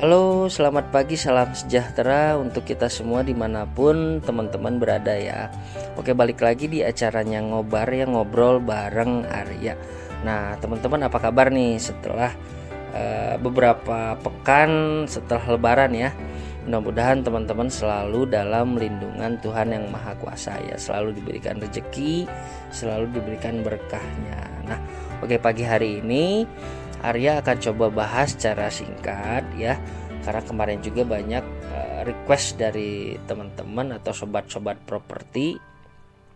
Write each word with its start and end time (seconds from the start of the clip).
Halo, 0.00 0.48
selamat 0.48 0.96
pagi, 0.96 1.12
salam 1.12 1.52
sejahtera 1.52 2.32
untuk 2.40 2.64
kita 2.64 2.88
semua 2.88 3.20
di 3.20 3.36
mana 3.36 3.68
pun 3.68 4.24
teman-teman 4.24 4.80
berada 4.80 5.12
ya. 5.12 5.52
Oke, 6.00 6.16
balik 6.16 6.40
lagi 6.40 6.72
di 6.72 6.80
acaranya 6.80 7.44
ngobar 7.44 7.84
ya 7.92 8.08
ngobrol 8.08 8.64
bareng 8.64 9.28
Arya. 9.28 9.76
Nah, 10.24 10.56
teman-teman 10.56 11.04
apa 11.04 11.20
kabar 11.20 11.52
nih 11.52 11.76
setelah 11.76 12.32
uh, 12.96 13.36
beberapa 13.44 14.16
pekan 14.24 15.04
setelah 15.04 15.52
Lebaran 15.52 15.92
ya? 15.92 16.16
Mudah-mudahan 16.64 17.20
teman-teman 17.20 17.68
selalu 17.68 18.24
dalam 18.24 18.80
lindungan 18.80 19.36
Tuhan 19.44 19.68
yang 19.68 19.84
Maha 19.92 20.16
Kuasa 20.16 20.56
ya, 20.64 20.80
selalu 20.80 21.20
diberikan 21.20 21.60
rezeki, 21.60 22.24
selalu 22.72 23.20
diberikan 23.20 23.60
berkahnya. 23.60 24.48
Nah, 24.64 24.80
oke 25.20 25.36
pagi 25.36 25.60
hari 25.60 26.00
ini 26.00 26.48
Arya 27.00 27.40
akan 27.40 27.56
coba 27.58 27.86
bahas 28.04 28.36
secara 28.36 28.68
singkat 28.68 29.44
ya 29.56 29.80
karena 30.20 30.42
kemarin 30.44 30.80
juga 30.84 31.02
banyak 31.08 31.44
uh, 31.72 32.00
request 32.04 32.60
dari 32.60 33.16
teman-teman 33.24 33.96
atau 33.96 34.12
sobat-sobat 34.12 34.76
properti 34.84 35.56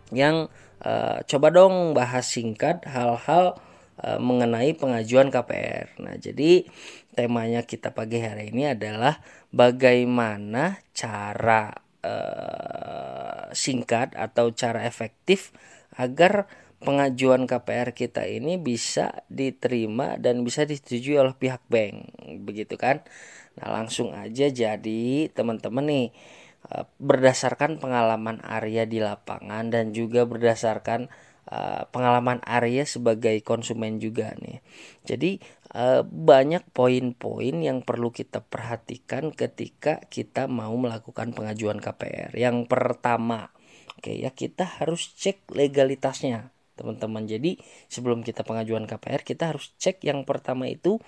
yang 0.09 0.49
uh, 0.81 1.21
coba 1.25 1.47
dong 1.53 1.93
bahas 1.93 2.25
singkat 2.25 2.81
hal-hal 2.89 3.57
uh, 4.01 4.17
mengenai 4.17 4.73
pengajuan 4.73 5.29
KPR. 5.29 6.01
Nah, 6.01 6.17
jadi 6.17 6.65
temanya 7.13 7.61
kita 7.61 7.93
pagi 7.93 8.21
hari 8.21 8.49
ini 8.49 8.73
adalah 8.73 9.21
bagaimana 9.53 10.81
cara 10.93 11.73
uh, 12.01 13.49
singkat 13.53 14.17
atau 14.17 14.51
cara 14.51 14.85
efektif 14.85 15.53
agar 15.95 16.49
pengajuan 16.85 17.49
KPR 17.49 17.91
kita 17.97 18.23
ini 18.29 18.61
bisa 18.61 19.25
diterima 19.27 20.15
dan 20.21 20.45
bisa 20.45 20.63
disetujui 20.63 21.17
oleh 21.17 21.33
pihak 21.33 21.65
bank. 21.67 22.13
Begitu 22.45 22.77
kan? 22.77 23.01
Nah 23.57 23.73
langsung 23.81 24.13
aja 24.13 24.47
jadi 24.47 25.03
teman-teman 25.33 25.85
nih 25.89 26.07
eh, 26.69 26.85
berdasarkan 27.01 27.81
pengalaman 27.81 28.39
Arya 28.45 28.85
di 28.85 29.01
lapangan 29.01 29.73
dan 29.73 29.91
juga 29.91 30.23
berdasarkan 30.29 31.09
uh, 31.49 31.85
pengalaman 31.93 32.41
Arya 32.45 32.85
sebagai 32.85 33.37
konsumen 33.41 33.97
juga 34.01 34.33
nih. 34.37 34.61
Jadi 35.05 35.41
uh, 35.75 36.01
banyak 36.07 36.63
poin-poin 36.71 37.55
yang 37.59 37.83
perlu 37.83 38.09
kita 38.09 38.41
perhatikan 38.41 39.35
ketika 39.35 39.99
kita 40.07 40.47
mau 40.47 40.73
melakukan 40.79 41.35
pengajuan 41.35 41.83
KPR 41.83 42.31
yang 42.33 42.65
pertama 42.65 43.51
oke 43.99 44.11
ya 44.11 44.31
kita 44.31 44.63
harus 44.79 45.11
cek 45.19 45.51
legalitasnya 45.51 46.54
teman-teman. 46.75 47.23
Jadi 47.25 47.57
sebelum 47.87 48.21
kita 48.21 48.43
pengajuan 48.43 48.85
KPR 48.85 49.23
kita 49.23 49.55
harus 49.55 49.73
cek 49.79 50.03
yang 50.03 50.27
pertama 50.27 50.67
itu 50.69 50.99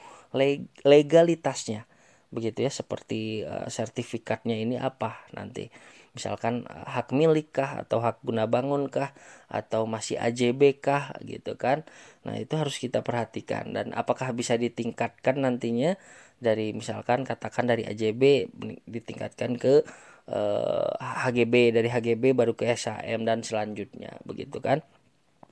legalitasnya. 0.83 1.85
Begitu 2.27 2.67
ya 2.67 2.71
seperti 2.71 3.47
uh, 3.47 3.71
sertifikatnya 3.71 4.55
ini 4.59 4.75
apa 4.75 5.23
nanti. 5.31 5.71
Misalkan 6.11 6.67
uh, 6.67 6.87
hak 6.87 7.15
milik 7.15 7.55
kah 7.55 7.85
atau 7.87 8.03
hak 8.03 8.19
guna 8.23 8.49
bangun 8.49 8.91
kah 8.91 9.15
atau 9.47 9.87
masih 9.87 10.19
AJB 10.19 10.83
kah 10.83 11.15
gitu 11.23 11.55
kan. 11.55 11.87
Nah, 12.27 12.35
itu 12.35 12.57
harus 12.59 12.75
kita 12.81 12.99
perhatikan 13.05 13.71
dan 13.71 13.95
apakah 13.95 14.35
bisa 14.35 14.59
ditingkatkan 14.59 15.39
nantinya 15.39 15.95
dari 16.37 16.73
misalkan 16.73 17.25
katakan 17.25 17.65
dari 17.65 17.83
AJB 17.87 18.53
ditingkatkan 18.85 19.57
ke 19.57 19.81
eh, 20.29 20.89
HGB 21.01 21.73
dari 21.73 21.89
HGB 21.89 22.37
baru 22.37 22.53
ke 22.53 22.69
SHM 22.69 23.25
dan 23.25 23.41
selanjutnya 23.41 24.21
begitu 24.27 24.61
kan. 24.61 24.85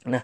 Nah, 0.05 0.21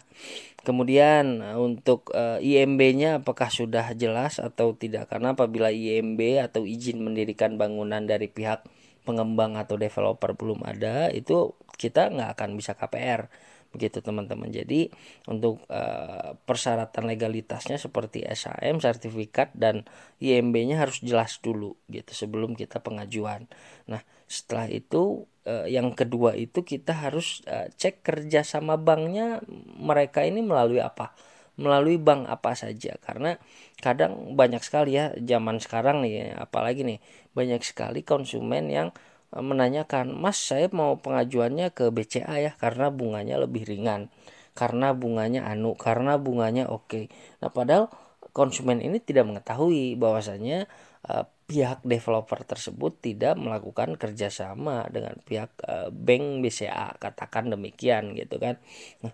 kemudian 0.61 1.41
eh, 1.41 1.57
untuk 1.57 2.13
uh, 2.13 2.37
eh, 2.37 2.61
IMB-nya 2.61 3.25
apakah 3.25 3.49
sudah 3.49 3.91
jelas 3.97 4.37
atau 4.37 4.77
tidak? 4.77 5.09
Karena 5.09 5.33
apabila 5.33 5.73
IMB 5.73 6.37
atau 6.37 6.69
izin 6.69 7.01
mendirikan 7.01 7.57
bangunan 7.57 8.05
dari 8.05 8.29
pihak 8.29 8.61
pengembang 9.03 9.57
atau 9.57 9.75
developer 9.77 10.33
belum 10.37 10.61
ada, 10.65 11.09
itu 11.09 11.53
kita 11.75 12.13
nggak 12.13 12.37
akan 12.37 12.49
bisa 12.57 12.77
KPR 12.77 13.31
begitu 13.71 14.03
teman-teman. 14.03 14.51
Jadi 14.51 14.91
untuk 15.31 15.63
uh, 15.71 16.35
persyaratan 16.43 17.07
legalitasnya 17.07 17.79
seperti 17.79 18.27
SHM, 18.27 18.83
sertifikat 18.83 19.55
dan 19.55 19.87
IMB-nya 20.19 20.83
harus 20.83 20.99
jelas 20.99 21.39
dulu 21.39 21.79
gitu 21.87 22.11
sebelum 22.11 22.53
kita 22.53 22.83
pengajuan. 22.83 23.47
Nah 23.87 24.03
setelah 24.27 24.67
itu 24.67 25.25
uh, 25.47 25.67
yang 25.67 25.95
kedua 25.95 26.35
itu 26.35 26.67
kita 26.67 26.91
harus 26.93 27.41
uh, 27.47 27.71
cek 27.71 28.03
kerja 28.03 28.43
sama 28.43 28.75
banknya 28.75 29.39
mereka 29.79 30.27
ini 30.27 30.43
melalui 30.43 30.83
apa 30.83 31.15
melalui 31.61 32.01
bank 32.01 32.25
apa 32.27 32.57
saja. 32.57 32.97
Karena 32.99 33.37
kadang 33.79 34.33
banyak 34.33 34.61
sekali 34.65 34.97
ya 34.97 35.13
zaman 35.15 35.61
sekarang 35.61 36.01
nih 36.01 36.33
apalagi 36.35 36.81
nih 36.81 36.99
banyak 37.37 37.61
sekali 37.61 38.01
konsumen 38.01 38.67
yang 38.73 38.89
uh, 39.33 39.43
menanyakan 39.45 40.17
mas 40.17 40.41
saya 40.41 40.67
mau 40.73 40.97
pengajuannya 40.99 41.71
ke 41.71 41.93
BCA 41.93 42.35
ya 42.41 42.51
karena 42.57 42.89
bunganya 42.89 43.37
lebih 43.41 43.65
ringan 43.65 44.11
karena 44.51 44.91
bunganya 44.91 45.47
anu 45.47 45.73
karena 45.79 46.19
bunganya 46.19 46.67
oke. 46.67 46.87
Okay. 46.91 47.05
nah 47.39 47.47
padahal 47.47 47.87
konsumen 48.35 48.83
ini 48.83 48.99
tidak 48.99 49.27
mengetahui 49.27 49.95
bahwasanya 49.95 50.67
uh, 51.07 51.23
pihak 51.47 51.83
developer 51.83 52.39
tersebut 52.47 52.95
tidak 53.03 53.35
melakukan 53.35 53.99
kerjasama 53.99 54.87
dengan 54.87 55.19
pihak 55.19 55.51
uh, 55.67 55.91
bank 55.91 56.39
BCA 56.39 56.95
katakan 56.95 57.51
demikian 57.51 58.15
gitu 58.15 58.39
kan. 58.39 58.55
Nah, 59.03 59.11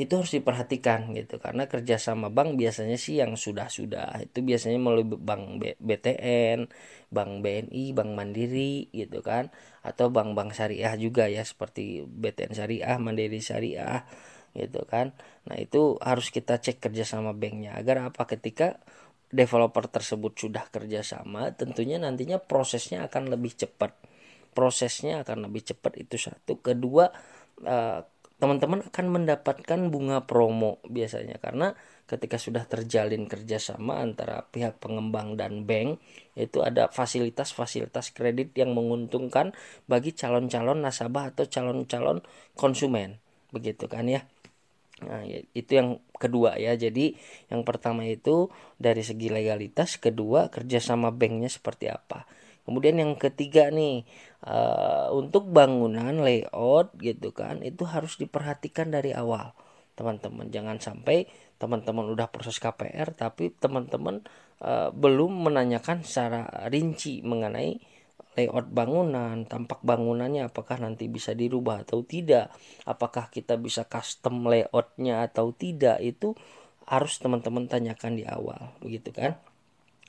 itu 0.00 0.12
harus 0.16 0.32
diperhatikan 0.32 1.12
gitu. 1.12 1.36
Karena 1.36 1.68
kerjasama 1.68 2.32
bank 2.32 2.56
biasanya 2.56 2.96
sih 2.96 3.20
yang 3.20 3.36
sudah 3.36 3.68
sudah 3.68 4.16
itu 4.24 4.40
biasanya 4.40 4.80
melalui 4.80 5.04
bank 5.04 5.60
BTN, 5.76 6.72
bank 7.12 7.32
BNI, 7.44 7.84
bank 7.92 8.10
Mandiri 8.16 8.88
gitu 8.96 9.20
kan. 9.20 9.52
Atau 9.84 10.08
bank-bank 10.08 10.56
syariah 10.56 10.96
juga 10.96 11.28
ya 11.28 11.44
seperti 11.44 12.04
BTN 12.08 12.52
Syariah, 12.56 12.96
Mandiri 12.96 13.40
Syariah 13.44 14.08
gitu 14.56 14.88
kan. 14.88 15.12
Nah 15.46 15.56
itu 15.60 16.00
harus 16.00 16.32
kita 16.32 16.56
cek 16.56 16.80
kerjasama 16.80 17.36
banknya. 17.36 17.76
Agar 17.76 18.08
apa? 18.08 18.24
Ketika 18.24 18.80
developer 19.30 19.86
tersebut 19.86 20.34
sudah 20.34 20.66
kerjasama 20.74 21.54
tentunya 21.54 22.00
nantinya 22.02 22.40
prosesnya 22.40 23.06
akan 23.06 23.30
lebih 23.36 23.52
cepat. 23.54 23.94
Prosesnya 24.56 25.22
akan 25.22 25.46
lebih 25.46 25.62
cepat 25.74 25.92
itu 26.00 26.16
satu. 26.18 26.58
Kedua 26.58 27.12
eh, 27.62 28.00
teman-teman 28.40 28.80
akan 28.88 29.06
mendapatkan 29.12 29.80
bunga 29.92 30.24
promo 30.24 30.80
biasanya 30.88 31.36
karena 31.36 31.76
ketika 32.08 32.40
sudah 32.40 32.64
terjalin 32.64 33.28
kerjasama 33.28 34.00
antara 34.00 34.48
pihak 34.48 34.80
pengembang 34.80 35.36
dan 35.36 35.68
bank 35.68 36.00
itu 36.34 36.64
ada 36.64 36.88
fasilitas-fasilitas 36.88 38.16
kredit 38.16 38.56
yang 38.56 38.72
menguntungkan 38.72 39.52
bagi 39.86 40.16
calon-calon 40.16 40.80
nasabah 40.80 41.36
atau 41.36 41.44
calon-calon 41.46 42.24
konsumen 42.56 43.20
begitu 43.52 43.86
kan 43.86 44.08
ya 44.08 44.24
Nah, 45.00 45.24
ya, 45.24 45.40
itu 45.56 45.80
yang 45.80 45.96
kedua 46.20 46.60
ya. 46.60 46.76
Jadi 46.76 47.16
yang 47.48 47.64
pertama 47.64 48.04
itu 48.04 48.52
dari 48.76 49.00
segi 49.00 49.32
legalitas, 49.32 49.96
kedua 49.96 50.52
kerjasama 50.52 51.08
banknya 51.08 51.48
seperti 51.48 51.88
apa. 51.88 52.28
Kemudian 52.70 53.02
yang 53.02 53.18
ketiga 53.18 53.66
nih 53.74 54.06
uh, 54.46 55.10
untuk 55.10 55.50
bangunan 55.50 56.22
layout 56.22 56.94
gitu 57.02 57.34
kan 57.34 57.66
itu 57.66 57.82
harus 57.82 58.14
diperhatikan 58.14 58.94
dari 58.94 59.10
awal 59.10 59.50
teman-teman. 59.98 60.46
Jangan 60.54 60.78
sampai 60.78 61.26
teman-teman 61.58 62.06
udah 62.14 62.30
proses 62.30 62.62
KPR 62.62 63.10
tapi 63.18 63.50
teman-teman 63.50 64.22
uh, 64.62 64.94
belum 64.94 65.50
menanyakan 65.50 66.06
secara 66.06 66.46
rinci 66.70 67.26
mengenai 67.26 67.82
layout 68.38 68.70
bangunan, 68.70 69.42
tampak 69.50 69.82
bangunannya 69.82 70.46
apakah 70.46 70.78
nanti 70.78 71.10
bisa 71.10 71.34
dirubah 71.34 71.82
atau 71.82 72.06
tidak, 72.06 72.54
apakah 72.86 73.26
kita 73.26 73.58
bisa 73.58 73.82
custom 73.90 74.46
layoutnya 74.46 75.26
atau 75.26 75.50
tidak 75.50 75.98
itu 75.98 76.38
harus 76.86 77.18
teman-teman 77.18 77.66
tanyakan 77.66 78.14
di 78.14 78.24
awal, 78.26 78.74
begitu 78.78 79.10
kan? 79.10 79.34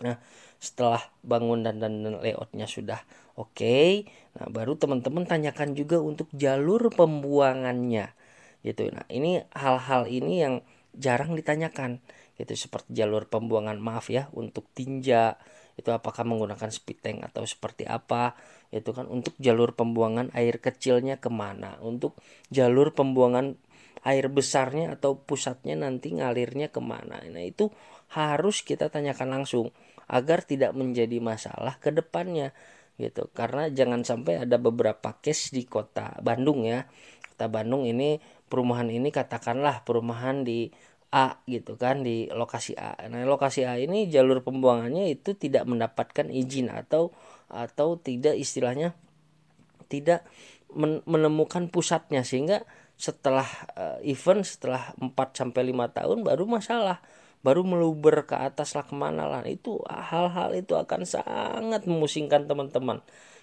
Nah, 0.01 0.17
setelah 0.61 1.01
bangunan 1.25 1.73
dan 1.73 2.05
layoutnya 2.21 2.69
sudah 2.69 3.01
oke, 3.33 3.57
okay, 3.57 4.05
nah 4.37 4.45
baru 4.45 4.77
teman-teman 4.77 5.25
tanyakan 5.25 5.73
juga 5.73 5.97
untuk 5.97 6.29
jalur 6.37 6.93
pembuangannya, 6.93 8.13
gitu. 8.61 8.93
Nah, 8.93 9.09
ini 9.09 9.41
hal-hal 9.57 10.05
ini 10.05 10.45
yang 10.45 10.61
jarang 10.93 11.33
ditanyakan, 11.33 11.97
gitu. 12.37 12.53
Seperti 12.53 12.93
jalur 12.93 13.25
pembuangan 13.25 13.81
maaf 13.81 14.13
ya 14.13 14.29
untuk 14.37 14.69
tinja 14.77 15.41
itu 15.79 15.89
apakah 15.89 16.21
menggunakan 16.27 16.69
speed 16.69 16.99
tank 17.01 17.19
atau 17.25 17.41
seperti 17.41 17.89
apa 17.89 18.37
itu 18.69 18.93
kan. 18.93 19.09
Untuk 19.09 19.33
jalur 19.41 19.73
pembuangan 19.73 20.29
air 20.37 20.61
kecilnya 20.61 21.17
ke 21.17 21.33
mana? 21.33 21.81
Untuk 21.81 22.13
jalur 22.53 22.93
pembuangan 22.93 23.57
air 24.05 24.29
besarnya 24.29 24.93
atau 24.93 25.17
pusatnya 25.17 25.73
nanti 25.73 26.13
ngalirnya 26.13 26.69
ke 26.69 26.81
mana? 26.83 27.17
Nah 27.25 27.41
itu 27.41 27.73
harus 28.13 28.61
kita 28.61 28.91
tanyakan 28.91 29.41
langsung 29.41 29.73
agar 30.11 30.43
tidak 30.43 30.75
menjadi 30.75 31.23
masalah 31.23 31.79
ke 31.79 31.95
depannya 31.95 32.51
gitu. 32.99 33.31
Karena 33.31 33.71
jangan 33.71 34.03
sampai 34.03 34.43
ada 34.43 34.59
beberapa 34.59 35.15
case 35.23 35.55
di 35.55 35.63
kota 35.63 36.19
Bandung 36.19 36.67
ya. 36.67 36.85
Kota 37.33 37.47
Bandung 37.47 37.87
ini 37.87 38.19
perumahan 38.51 38.91
ini 38.91 39.07
katakanlah 39.09 39.87
perumahan 39.87 40.43
di 40.43 40.69
A 41.11 41.43
gitu 41.47 41.75
kan 41.75 42.03
di 42.03 42.27
lokasi 42.31 42.75
A. 42.75 42.95
Nah, 43.07 43.23
lokasi 43.27 43.67
A 43.67 43.75
ini 43.79 44.07
jalur 44.07 44.43
pembuangannya 44.43 45.11
itu 45.11 45.35
tidak 45.35 45.67
mendapatkan 45.67 46.27
izin 46.27 46.71
atau 46.71 47.11
atau 47.51 47.99
tidak 47.99 48.35
istilahnya 48.39 48.95
tidak 49.91 50.23
menemukan 51.03 51.67
pusatnya. 51.67 52.23
Sehingga 52.23 52.63
setelah 52.95 53.47
uh, 53.75 53.99
event 54.07 54.45
setelah 54.47 54.95
4 54.99 55.11
sampai 55.33 55.73
5 55.73 55.97
tahun 55.97 56.17
baru 56.23 56.45
masalah 56.47 57.03
baru 57.41 57.65
meluber 57.65 58.25
ke 58.25 58.37
atas 58.37 58.77
lah 58.77 58.85
ke 58.85 58.95
mana 58.97 59.25
lah. 59.29 59.41
Itu 59.45 59.81
hal-hal 59.85 60.53
itu 60.57 60.77
akan 60.77 61.05
sangat 61.05 61.85
memusingkan 61.89 62.45
teman-teman 62.45 63.01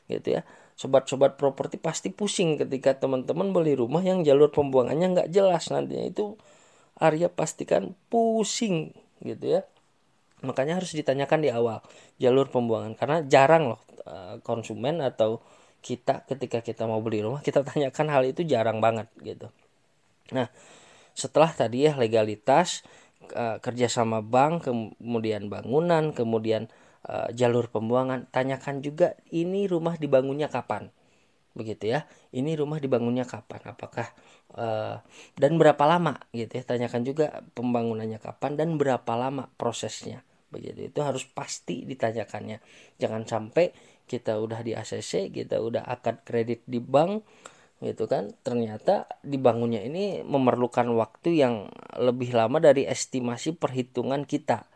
gitu 0.08 0.40
ya. 0.40 0.42
Sobat-sobat 0.78 1.34
properti 1.36 1.76
pasti 1.76 2.14
pusing 2.14 2.56
ketika 2.58 2.94
teman-teman 2.94 3.50
beli 3.50 3.74
rumah 3.74 4.00
yang 4.02 4.22
jalur 4.22 4.48
pembuangannya 4.54 5.06
nggak 5.14 5.30
jelas 5.34 5.68
nantinya 5.74 6.06
itu 6.06 6.38
Arya 6.98 7.30
pastikan 7.30 7.94
pusing 8.10 8.94
gitu 9.22 9.58
ya. 9.58 9.62
Makanya 10.42 10.78
harus 10.78 10.94
ditanyakan 10.94 11.42
di 11.42 11.50
awal 11.50 11.82
jalur 12.22 12.46
pembuangan. 12.50 12.94
Karena 12.94 13.22
jarang 13.26 13.74
loh 13.74 13.80
eh, 14.06 14.38
konsumen 14.46 15.02
atau 15.02 15.42
kita 15.78 16.26
ketika 16.26 16.58
kita 16.58 16.90
mau 16.90 16.98
beli 16.98 17.22
rumah 17.22 17.38
kita 17.38 17.62
tanyakan 17.62 18.06
hal 18.10 18.22
itu 18.26 18.42
jarang 18.42 18.82
banget 18.82 19.06
gitu. 19.22 19.50
Nah 20.34 20.50
setelah 21.14 21.50
tadi 21.50 21.86
ya 21.86 21.98
legalitas 21.98 22.86
uh, 23.34 23.58
kerja 23.60 23.90
sama 23.90 24.25
bank 24.25 24.70
kemudian 24.70 25.48
bangunan 25.52 26.12
kemudian 26.12 26.69
uh, 27.08 27.28
jalur 27.32 27.69
pembuangan. 27.72 28.28
Tanyakan 28.30 28.80
juga 28.84 29.16
ini 29.32 29.69
rumah 29.69 29.96
dibangunnya 29.96 30.48
kapan? 30.48 30.92
Begitu 31.56 31.92
ya. 31.96 32.06
Ini 32.30 32.54
rumah 32.54 32.78
dibangunnya 32.78 33.26
kapan? 33.26 33.75
Apakah 33.75 34.08
uh, 34.54 35.02
dan 35.34 35.52
berapa 35.58 35.84
lama? 35.84 36.20
Gitu 36.30 36.60
ya. 36.60 36.62
Tanyakan 36.64 37.02
juga 37.02 37.42
pembangunannya 37.56 38.22
kapan 38.22 38.54
dan 38.54 38.78
berapa 38.78 39.12
lama 39.19 39.50
prosesnya? 39.58 40.22
Begitu. 40.54 40.88
Itu 40.88 41.00
harus 41.04 41.26
pasti 41.26 41.84
ditanyakannya. 41.84 42.62
Jangan 43.02 43.26
sampai 43.26 43.74
kita 44.08 44.40
udah 44.40 44.64
di 44.64 44.72
ACC 44.72 45.28
kita 45.28 45.60
udah 45.60 45.84
akad 45.84 46.24
kredit 46.24 46.64
di 46.64 46.81
bank 46.81 47.22
gitu 47.78 48.10
kan? 48.10 48.34
Ternyata 48.42 49.06
dibangunnya 49.22 49.82
ini 49.82 50.26
memerlukan 50.26 50.90
waktu 50.98 51.38
yang 51.38 51.54
lebih 51.94 52.34
lama 52.34 52.58
dari 52.58 52.86
estimasi 52.86 53.54
perhitungan 53.54 54.26
kita. 54.26 54.66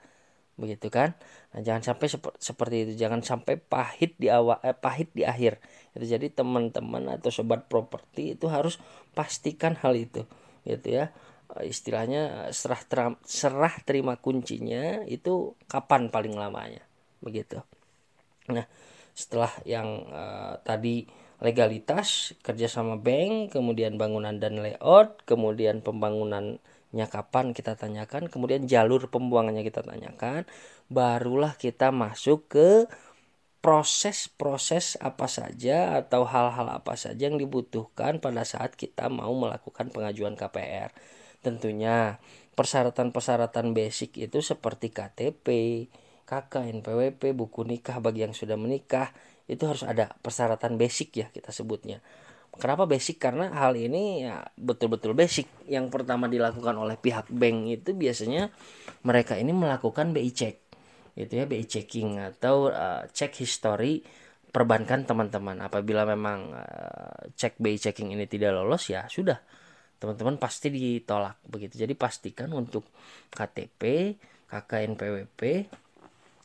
Begitu 0.54 0.92
kan? 0.92 1.18
Nah 1.50 1.60
jangan 1.64 1.82
sampai 1.82 2.06
sep 2.06 2.24
seperti 2.38 2.76
itu. 2.86 2.92
Jangan 3.02 3.24
sampai 3.26 3.58
pahit 3.58 4.14
di 4.20 4.30
awal 4.30 4.62
eh, 4.62 4.76
pahit 4.76 5.10
di 5.10 5.26
akhir. 5.26 5.58
Itu 5.98 6.06
jadi 6.06 6.30
teman-teman 6.30 7.10
atau 7.18 7.34
sobat 7.34 7.66
properti 7.66 8.38
itu 8.38 8.46
harus 8.46 8.78
pastikan 9.16 9.74
hal 9.82 9.98
itu. 9.98 10.22
Gitu 10.62 11.02
ya. 11.02 11.10
Istilahnya 11.52 12.48
serah 12.54 12.80
terima, 12.86 13.18
serah 13.28 13.74
terima 13.84 14.14
kuncinya 14.16 15.04
itu 15.10 15.58
kapan 15.66 16.08
paling 16.08 16.38
lamanya. 16.38 16.84
Begitu. 17.18 17.58
Nah 18.48 18.64
setelah 19.12 19.52
yang 19.68 20.08
uh, 20.08 20.56
tadi 20.64 21.04
legalitas 21.42 22.38
kerjasama 22.46 23.02
bank 23.02 23.50
kemudian 23.50 23.98
bangunan 23.98 24.38
dan 24.38 24.62
layout 24.62 25.26
kemudian 25.26 25.82
pembangunannya 25.82 27.06
kapan 27.10 27.50
kita 27.50 27.74
tanyakan 27.74 28.30
kemudian 28.30 28.70
jalur 28.70 29.10
pembuangannya 29.10 29.66
kita 29.66 29.82
tanyakan 29.82 30.46
barulah 30.86 31.58
kita 31.58 31.90
masuk 31.90 32.46
ke 32.46 32.86
proses-proses 33.62 34.98
apa 34.98 35.30
saja 35.30 36.02
atau 36.02 36.26
hal-hal 36.26 36.66
apa 36.66 36.98
saja 36.98 37.30
yang 37.30 37.38
dibutuhkan 37.38 38.18
pada 38.18 38.42
saat 38.42 38.74
kita 38.74 39.06
mau 39.06 39.30
melakukan 39.38 39.86
pengajuan 39.94 40.34
KPR. 40.34 40.90
Tentunya 41.46 42.18
persyaratan-persyaratan 42.58 43.70
basic 43.70 44.18
itu 44.18 44.42
seperti 44.42 44.90
KTP, 44.90 45.46
KK, 46.26 46.52
NPWP, 46.82 47.38
buku 47.38 47.62
nikah 47.62 48.02
bagi 48.02 48.26
yang 48.26 48.34
sudah 48.34 48.58
menikah, 48.58 49.14
itu 49.52 49.68
harus 49.68 49.84
ada 49.84 50.16
persyaratan 50.24 50.80
basic 50.80 51.20
ya 51.20 51.26
kita 51.28 51.52
sebutnya. 51.52 52.00
Kenapa 52.52 52.84
basic? 52.84 53.16
Karena 53.16 53.48
hal 53.52 53.76
ini 53.76 54.28
ya 54.28 54.44
betul-betul 54.60 55.16
basic. 55.16 55.48
Yang 55.68 55.88
pertama 55.88 56.28
dilakukan 56.28 56.76
oleh 56.76 57.00
pihak 57.00 57.28
bank 57.32 57.68
itu 57.68 57.90
biasanya 57.96 58.52
mereka 59.04 59.36
ini 59.36 59.52
melakukan 59.56 60.12
BI 60.12 60.32
check 60.32 60.62
itu 61.12 61.32
ya 61.36 61.44
BI 61.44 61.64
checking 61.68 62.16
atau 62.16 62.72
uh, 62.72 63.04
cek 63.04 63.44
history 63.44 64.00
perbankan 64.48 65.04
teman-teman. 65.04 65.60
Apabila 65.60 66.08
memang 66.08 66.56
uh, 66.56 67.28
cek 67.36 67.60
BI 67.60 67.76
checking 67.76 68.12
ini 68.16 68.24
tidak 68.24 68.56
lolos 68.56 68.88
ya 68.88 69.04
sudah 69.08 69.40
teman-teman 70.00 70.40
pasti 70.40 70.72
ditolak 70.72 71.40
begitu. 71.44 71.76
Jadi 71.80 71.92
pastikan 71.96 72.52
untuk 72.52 72.88
KTP 73.32 74.16
KKNPWP 74.52 75.40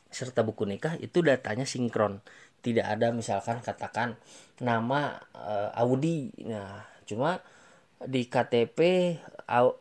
serta 0.08 0.40
buku 0.40 0.64
nikah 0.64 0.96
itu 0.96 1.20
datanya 1.20 1.68
sinkron 1.68 2.24
tidak 2.64 2.86
ada 2.86 3.14
misalkan 3.14 3.62
katakan 3.62 4.18
nama 4.58 5.22
uh, 5.34 5.70
Audi. 5.78 6.34
Nah 6.44 6.84
cuma 7.08 7.40
di 8.04 8.28
KTP 8.28 8.78
uh, 9.48 9.72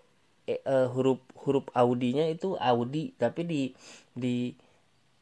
uh, 0.48 0.88
huruf 0.94 1.22
huruf 1.44 1.66
Audinya 1.76 2.26
itu 2.28 2.56
Audi 2.58 3.14
tapi 3.20 3.44
di 3.46 3.62
di 4.16 4.56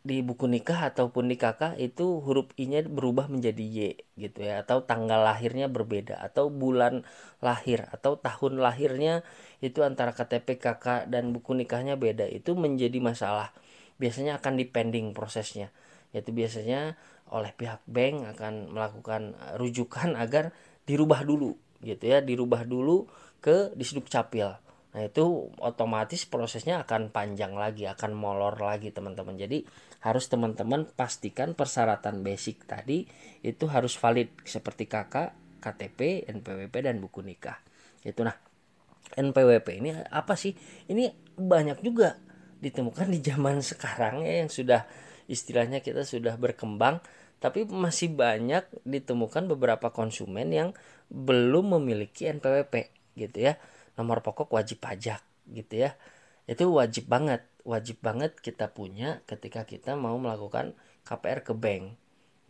di 0.06 0.22
buku 0.22 0.46
nikah 0.46 0.94
ataupun 0.94 1.26
di 1.26 1.34
kakak 1.34 1.82
itu 1.82 2.22
huruf 2.22 2.54
i-nya 2.62 2.86
berubah 2.86 3.26
menjadi 3.26 3.66
y 3.66 3.80
gitu 4.22 4.46
ya 4.46 4.62
atau 4.62 4.86
tanggal 4.86 5.26
lahirnya 5.26 5.66
berbeda 5.66 6.22
atau 6.22 6.54
bulan 6.54 7.02
lahir 7.42 7.90
atau 7.90 8.14
tahun 8.14 8.62
lahirnya 8.62 9.26
itu 9.66 9.82
antara 9.82 10.14
KTP 10.14 10.62
kakak 10.62 11.10
dan 11.10 11.34
buku 11.34 11.58
nikahnya 11.58 11.98
beda. 11.98 12.30
Itu 12.30 12.54
menjadi 12.54 13.02
masalah. 13.02 13.50
Biasanya 13.98 14.38
akan 14.38 14.62
dipending 14.62 15.18
prosesnya. 15.18 15.74
Yaitu 16.14 16.36
biasanya 16.36 17.00
oleh 17.34 17.52
pihak 17.54 17.82
bank 17.90 18.38
akan 18.38 18.74
melakukan 18.74 19.22
eh, 19.38 19.56
rujukan 19.58 20.14
agar 20.24 20.54
dirubah 20.86 21.26
dulu 21.26 21.58
gitu 21.82 22.04
ya. 22.06 22.22
Dirubah 22.22 22.66
dulu 22.66 23.10
ke 23.42 23.74
disduk 23.78 24.10
capil. 24.10 24.58
Nah 24.96 25.04
itu 25.04 25.52
otomatis 25.60 26.24
prosesnya 26.24 26.80
akan 26.88 27.12
panjang 27.12 27.52
lagi 27.52 27.84
akan 27.84 28.16
molor 28.16 28.56
lagi 28.58 28.96
teman-teman. 28.96 29.36
Jadi 29.36 29.68
harus 30.06 30.30
teman-teman 30.32 30.88
pastikan 30.88 31.52
persyaratan 31.52 32.24
basic 32.24 32.64
tadi 32.64 33.04
itu 33.44 33.66
harus 33.68 33.98
valid 34.00 34.32
seperti 34.48 34.88
KK 34.88 35.36
KTP 35.60 36.30
NPWP 36.32 36.76
dan 36.80 37.04
buku 37.04 37.26
nikah. 37.26 37.60
Itu 38.06 38.24
nah 38.24 38.38
NPWP 39.20 39.84
ini 39.84 39.90
apa 39.94 40.40
sih? 40.40 40.56
Ini 40.88 41.36
banyak 41.36 41.84
juga 41.84 42.16
ditemukan 42.64 43.12
di 43.12 43.20
zaman 43.20 43.60
sekarang 43.76 44.24
ya 44.24 44.46
yang 44.46 44.50
sudah 44.50 44.88
istilahnya 45.26 45.82
kita 45.82 46.06
sudah 46.06 46.38
berkembang 46.38 47.02
tapi 47.44 47.68
masih 47.68 48.16
banyak 48.16 48.66
ditemukan 48.88 49.46
beberapa 49.52 49.92
konsumen 49.92 50.50
yang 50.50 50.70
belum 51.12 51.78
memiliki 51.78 52.26
NPWP 52.32 52.90
gitu 53.20 53.38
ya. 53.52 53.60
Nomor 54.00 54.26
pokok 54.26 54.56
wajib 54.56 54.82
pajak 54.82 55.22
gitu 55.52 55.86
ya. 55.86 55.94
Itu 56.50 56.72
wajib 56.74 57.06
banget 57.06 57.46
wajib 57.66 57.98
banget 58.02 58.38
kita 58.40 58.70
punya 58.70 59.26
ketika 59.26 59.66
kita 59.66 59.98
mau 59.98 60.16
melakukan 60.18 60.78
KPR 61.06 61.46
ke 61.46 61.54
bank 61.54 61.98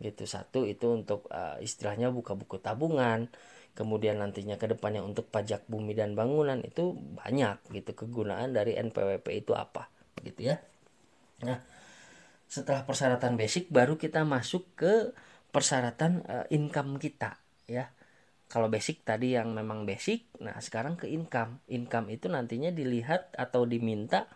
gitu. 0.00 0.24
Satu 0.24 0.64
itu 0.64 0.92
untuk 0.92 1.28
uh, 1.28 1.60
istilahnya 1.60 2.08
buka 2.08 2.32
buku 2.32 2.56
tabungan 2.62 3.28
kemudian 3.76 4.16
nantinya 4.16 4.56
ke 4.56 4.72
depannya 4.72 5.04
untuk 5.04 5.28
pajak 5.28 5.68
bumi 5.68 5.92
dan 5.92 6.16
bangunan 6.16 6.64
itu 6.64 6.96
banyak 6.96 7.60
gitu 7.76 7.92
kegunaan 7.92 8.56
dari 8.56 8.72
NPWP 8.72 9.44
itu 9.44 9.52
apa 9.52 9.92
gitu 10.24 10.48
ya. 10.48 10.56
Nah 11.44 11.60
setelah 12.46 12.86
persyaratan 12.86 13.34
basic 13.34 13.68
baru 13.68 13.98
kita 13.98 14.22
masuk 14.22 14.78
ke 14.78 15.12
persyaratan 15.50 16.22
uh, 16.26 16.46
income 16.50 16.96
kita 16.96 17.38
ya. 17.66 17.90
Kalau 18.46 18.70
basic 18.70 19.02
tadi 19.02 19.34
yang 19.34 19.50
memang 19.50 19.82
basic 19.82 20.30
nah 20.38 20.54
sekarang 20.62 20.94
ke 20.94 21.10
income. 21.10 21.58
Income 21.66 22.14
itu 22.14 22.30
nantinya 22.30 22.70
dilihat 22.70 23.34
atau 23.34 23.66
diminta 23.66 24.30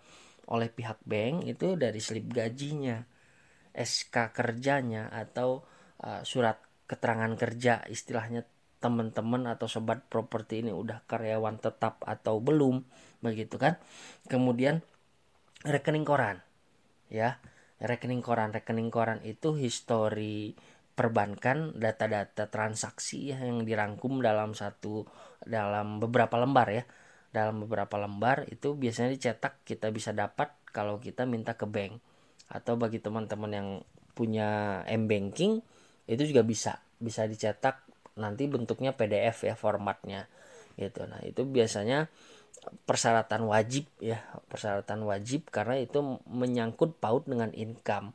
oleh 0.50 0.67
pihak 0.67 0.99
bank 1.07 1.47
itu 1.47 1.79
dari 1.79 2.02
slip 2.02 2.26
gajinya 2.35 2.99
SK 3.71 4.35
kerjanya 4.35 5.14
atau 5.14 5.62
uh, 6.02 6.26
surat 6.26 6.59
keterangan 6.90 7.31
kerja. 7.38 7.87
Istilahnya 7.87 8.43
teman-teman 8.83 9.47
atau 9.47 9.71
sobat 9.71 10.02
properti 10.11 10.67
ini 10.67 10.75
udah 10.75 11.07
karyawan 11.07 11.62
tetap 11.62 12.02
atau 12.02 12.43
belum 12.43 12.83
begitu 13.23 13.62
kan. 13.62 13.79
Kemudian 14.26 14.83
rekening 15.62 16.02
koran 16.09 16.40
ya 17.12 17.37
rekening 17.80 18.20
koran. 18.20 18.52
Rekening 18.52 18.92
koran 18.92 19.20
itu 19.25 19.56
histori 19.56 20.54
perbankan 20.94 21.72
data-data 21.80 22.52
transaksi 22.52 23.32
ya, 23.32 23.40
yang 23.40 23.64
dirangkum 23.64 24.20
dalam 24.20 24.52
satu 24.52 25.08
dalam 25.42 25.99
beberapa 25.99 26.37
lembar 26.37 26.68
ya. 26.70 26.84
Dalam 27.30 27.62
beberapa 27.64 27.96
lembar 27.96 28.44
itu 28.50 28.75
biasanya 28.75 29.14
dicetak 29.14 29.62
kita 29.64 29.88
bisa 29.94 30.10
dapat 30.12 30.52
kalau 30.70 31.00
kita 31.00 31.25
minta 31.25 31.56
ke 31.56 31.64
bank. 31.64 31.99
Atau 32.50 32.76
bagi 32.76 32.99
teman-teman 32.99 33.50
yang 33.54 33.68
punya 34.12 34.82
m 34.84 35.06
banking 35.08 35.62
itu 36.10 36.22
juga 36.28 36.42
bisa. 36.44 36.82
Bisa 37.00 37.25
dicetak 37.25 37.87
nanti 38.18 38.44
bentuknya 38.50 38.92
PDF 38.92 39.46
ya 39.46 39.54
formatnya. 39.56 40.26
Gitu. 40.75 41.06
Nah 41.06 41.22
itu 41.22 41.46
biasanya 41.46 42.10
persyaratan 42.85 43.49
wajib 43.49 43.88
ya 43.99 44.21
persyaratan 44.52 45.02
wajib 45.09 45.49
karena 45.49 45.80
itu 45.80 46.21
menyangkut 46.28 47.00
paut 47.00 47.25
dengan 47.25 47.50
income. 47.57 48.12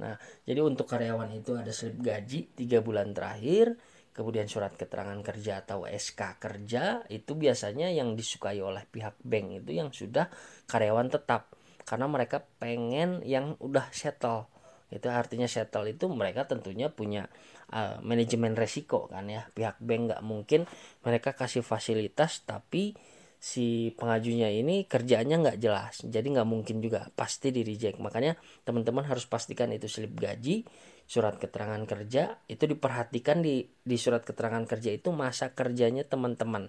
Nah 0.00 0.16
jadi 0.48 0.64
untuk 0.64 0.88
karyawan 0.88 1.30
itu 1.36 1.58
ada 1.58 1.70
slip 1.74 2.00
gaji 2.00 2.48
tiga 2.56 2.80
bulan 2.80 3.12
terakhir 3.12 3.76
kemudian 4.18 4.50
surat 4.50 4.74
keterangan 4.74 5.22
kerja 5.22 5.62
atau 5.62 5.86
SK 5.86 6.42
kerja 6.42 7.06
itu 7.06 7.38
biasanya 7.38 7.94
yang 7.94 8.18
disukai 8.18 8.58
oleh 8.58 8.82
pihak 8.90 9.14
bank 9.22 9.62
itu 9.62 9.70
yang 9.78 9.94
sudah 9.94 10.26
karyawan 10.66 11.06
tetap. 11.06 11.54
Karena 11.86 12.10
mereka 12.10 12.42
pengen 12.58 13.22
yang 13.22 13.54
udah 13.62 13.86
settle. 13.94 14.50
Itu 14.90 15.06
artinya 15.06 15.46
settle 15.46 15.86
itu 15.86 16.10
mereka 16.10 16.50
tentunya 16.50 16.90
punya 16.90 17.30
uh, 17.70 18.02
manajemen 18.02 18.58
resiko 18.58 19.06
kan 19.06 19.30
ya. 19.30 19.46
Pihak 19.54 19.78
bank 19.78 20.10
nggak 20.10 20.22
mungkin 20.26 20.66
mereka 21.06 21.38
kasih 21.38 21.62
fasilitas 21.62 22.42
tapi 22.42 22.98
si 23.38 23.94
pengajunya 23.94 24.50
ini 24.50 24.82
kerjaannya 24.90 25.36
nggak 25.38 25.58
jelas 25.62 26.02
jadi 26.02 26.26
nggak 26.26 26.48
mungkin 26.50 26.82
juga 26.82 27.06
pasti 27.14 27.54
di 27.54 27.62
reject. 27.62 28.02
Makanya 28.02 28.34
teman-teman 28.66 29.06
harus 29.06 29.24
pastikan 29.30 29.70
itu 29.70 29.86
slip 29.86 30.14
gaji 30.18 30.66
surat 31.08 31.40
keterangan 31.40 31.80
kerja 31.88 32.36
itu 32.52 32.68
diperhatikan 32.68 33.40
di 33.40 33.64
di 33.64 33.96
surat 33.96 34.26
keterangan 34.26 34.66
kerja 34.68 34.92
itu 34.92 35.08
masa 35.14 35.54
kerjanya 35.54 36.04
teman-teman. 36.04 36.68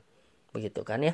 Begitu 0.56 0.86
kan 0.86 1.04
ya? 1.04 1.14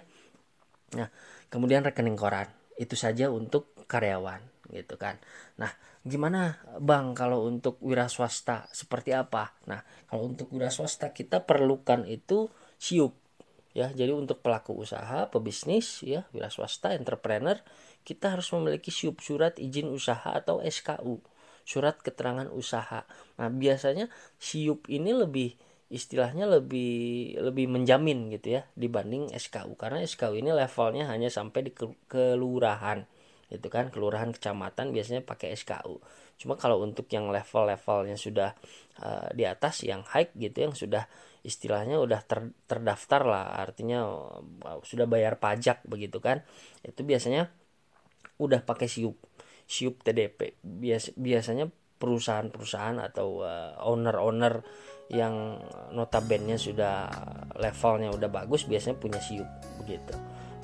Nah 0.94 1.10
kemudian 1.50 1.82
rekening 1.82 2.20
koran 2.20 2.52
itu 2.76 2.94
saja 3.00 3.32
untuk 3.32 3.74
karyawan 3.88 4.44
gitu 4.70 5.00
kan. 5.00 5.18
Nah 5.58 5.72
gimana 6.06 6.62
bang 6.78 7.18
kalau 7.18 7.50
untuk 7.50 7.82
wira 7.82 8.06
swasta 8.12 8.70
seperti 8.70 9.18
apa? 9.18 9.58
Nah 9.66 9.82
kalau 10.06 10.30
untuk 10.30 10.54
wira 10.54 10.70
swasta 10.70 11.10
kita 11.10 11.42
perlukan 11.48 12.06
itu 12.06 12.52
siup 12.78 13.25
ya 13.76 13.92
jadi 13.92 14.16
untuk 14.16 14.40
pelaku 14.40 14.72
usaha 14.72 15.28
pebisnis 15.28 16.00
ya 16.02 16.24
wira 16.32 16.48
swasta 16.48 16.96
entrepreneur 16.96 17.60
kita 18.08 18.34
harus 18.34 18.48
memiliki 18.56 18.90
siup 18.90 19.20
surat 19.20 19.60
izin 19.60 19.92
usaha 19.92 20.32
atau 20.32 20.64
SKU 20.64 21.20
surat 21.66 21.98
keterangan 21.98 22.46
usaha. 22.54 23.04
Nah 23.42 23.50
biasanya 23.50 24.08
siup 24.38 24.86
ini 24.88 25.12
lebih 25.12 25.58
istilahnya 25.90 26.50
lebih 26.50 27.36
lebih 27.42 27.70
menjamin 27.70 28.34
gitu 28.34 28.62
ya 28.62 28.66
dibanding 28.74 29.30
SKU 29.34 29.78
karena 29.78 30.02
SKU 30.02 30.34
ini 30.38 30.50
levelnya 30.50 31.06
hanya 31.10 31.30
sampai 31.30 31.70
di 31.70 31.72
kelurahan 32.10 33.06
itu 33.54 33.70
kan 33.70 33.94
kelurahan 33.94 34.34
kecamatan 34.34 34.90
biasanya 34.90 35.22
pakai 35.22 35.54
SKU 35.54 36.02
cuma 36.42 36.58
kalau 36.58 36.82
untuk 36.82 37.06
yang 37.14 37.30
level-levelnya 37.30 38.18
sudah 38.18 38.58
uh, 38.98 39.30
di 39.38 39.46
atas 39.46 39.86
yang 39.86 40.02
high 40.10 40.34
gitu 40.34 40.66
yang 40.66 40.74
sudah 40.74 41.06
istilahnya 41.46 42.02
udah 42.02 42.26
ter, 42.26 42.50
terdaftar 42.66 43.22
lah 43.22 43.46
artinya 43.62 44.10
uh, 44.10 44.82
sudah 44.82 45.06
bayar 45.06 45.38
pajak 45.38 45.86
begitu 45.86 46.18
kan. 46.18 46.42
Itu 46.82 47.06
biasanya 47.06 47.54
udah 48.42 48.66
pakai 48.66 48.90
siup 48.90 49.16
siup 49.66 50.06
TDP 50.06 50.62
Bias, 50.62 51.14
biasanya 51.18 51.70
perusahaan-perusahaan 51.98 53.02
atau 53.02 53.42
uh, 53.42 53.74
owner-owner 53.82 54.62
yang 55.10 55.62
notabene 55.94 56.58
sudah 56.58 57.10
levelnya 57.58 58.10
udah 58.14 58.30
bagus 58.30 58.66
biasanya 58.66 58.98
punya 58.98 59.22
siup 59.22 59.48
begitu. 59.82 60.14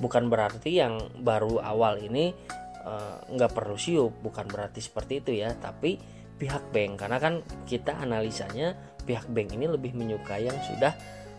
Bukan 0.02 0.26
berarti 0.26 0.82
yang 0.82 0.98
baru 1.22 1.62
awal 1.62 2.02
ini 2.02 2.34
uh, 2.82 3.22
nggak 3.30 3.54
perlu 3.54 3.78
siup 3.78 4.18
bukan 4.22 4.46
berarti 4.50 4.82
seperti 4.82 5.22
itu 5.22 5.30
ya. 5.34 5.54
Tapi 5.54 6.21
pihak 6.42 6.74
bank. 6.74 6.98
Karena 6.98 7.22
kan 7.22 7.38
kita 7.62 7.94
analisanya 8.02 8.74
pihak 9.06 9.30
bank 9.30 9.54
ini 9.54 9.70
lebih 9.70 9.94
menyukai 9.94 10.50
yang 10.50 10.58
sudah 10.66 10.90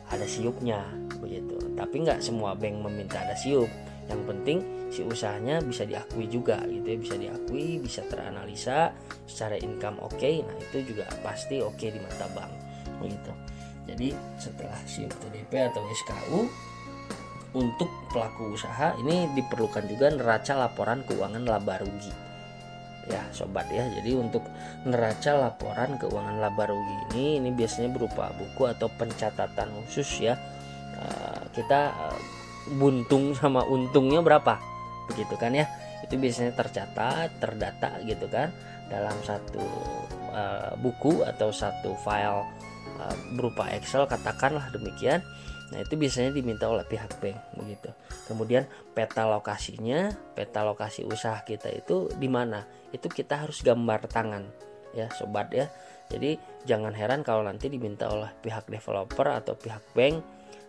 ada 0.08 0.24
siupnya 0.24 0.80
begitu. 1.20 1.60
Tapi 1.76 2.08
nggak 2.08 2.24
semua 2.24 2.56
bank 2.56 2.80
meminta 2.80 3.20
ada 3.20 3.36
siup. 3.36 3.68
Yang 4.08 4.22
penting 4.24 4.58
si 4.88 5.04
usahanya 5.04 5.60
bisa 5.60 5.84
diakui 5.84 6.32
juga 6.32 6.64
gitu 6.72 6.88
ya. 6.88 6.96
Bisa 6.96 7.16
diakui 7.20 7.84
bisa 7.84 8.00
teranalisa 8.08 8.96
secara 9.28 9.60
income 9.60 10.00
oke. 10.00 10.16
Okay, 10.16 10.40
nah 10.48 10.56
itu 10.56 10.96
juga 10.96 11.12
pasti 11.20 11.60
oke 11.60 11.76
okay 11.76 11.92
di 11.92 12.00
mata 12.00 12.32
bank 12.32 12.52
begitu. 13.04 13.32
Jadi 13.84 14.16
setelah 14.40 14.80
siup 14.88 15.12
TDP 15.20 15.68
atau 15.68 15.84
SKU 15.84 16.48
untuk 17.54 17.92
pelaku 18.10 18.56
usaha 18.56 18.96
ini 19.04 19.28
diperlukan 19.36 19.84
juga 19.86 20.08
neraca 20.10 20.56
laporan 20.56 21.04
keuangan 21.04 21.44
laba 21.44 21.84
rugi 21.84 22.23
ya 23.10 23.22
sobat 23.36 23.68
ya. 23.70 23.84
Jadi 24.00 24.16
untuk 24.16 24.44
neraca 24.88 25.32
laporan 25.36 26.00
keuangan 26.00 26.40
laba 26.40 26.70
rugi 26.72 26.96
ini 27.14 27.44
ini 27.44 27.50
biasanya 27.52 27.90
berupa 27.92 28.32
buku 28.36 28.68
atau 28.70 28.88
pencatatan 28.88 29.70
khusus 29.84 30.24
ya. 30.24 30.36
Eh, 31.00 31.42
kita 31.56 31.82
eh, 31.92 32.20
buntung 32.80 33.36
sama 33.36 33.64
untungnya 33.68 34.24
berapa? 34.24 34.60
Begitu 35.12 35.36
kan 35.36 35.52
ya? 35.52 35.68
Itu 36.04 36.16
biasanya 36.20 36.56
tercatat 36.56 37.40
terdata 37.40 38.00
gitu 38.04 38.28
kan 38.28 38.52
dalam 38.92 39.16
satu 39.24 39.64
uh, 40.36 40.76
buku 40.78 41.24
atau 41.24 41.50
satu 41.50 41.96
file 42.04 42.44
berupa 43.34 43.68
Excel 43.74 44.06
katakanlah 44.06 44.70
demikian 44.70 45.24
Nah, 45.74 45.82
itu 45.82 45.98
biasanya 45.98 46.30
diminta 46.30 46.70
oleh 46.70 46.86
pihak 46.86 47.18
bank 47.18 47.58
begitu. 47.58 47.90
Kemudian 48.30 48.70
peta 48.94 49.26
lokasinya, 49.26 50.14
peta 50.38 50.62
lokasi 50.62 51.02
usaha 51.02 51.42
kita 51.42 51.74
itu 51.74 52.14
di 52.14 52.30
mana? 52.30 52.62
Itu 52.94 53.10
kita 53.10 53.42
harus 53.42 53.66
gambar 53.66 54.06
tangan 54.06 54.46
ya, 54.94 55.10
sobat 55.10 55.50
ya. 55.50 55.74
Jadi 56.14 56.38
jangan 56.70 56.94
heran 56.94 57.26
kalau 57.26 57.42
nanti 57.42 57.74
diminta 57.74 58.06
oleh 58.06 58.30
pihak 58.46 58.70
developer 58.70 59.26
atau 59.34 59.58
pihak 59.58 59.82
bank 59.98 60.22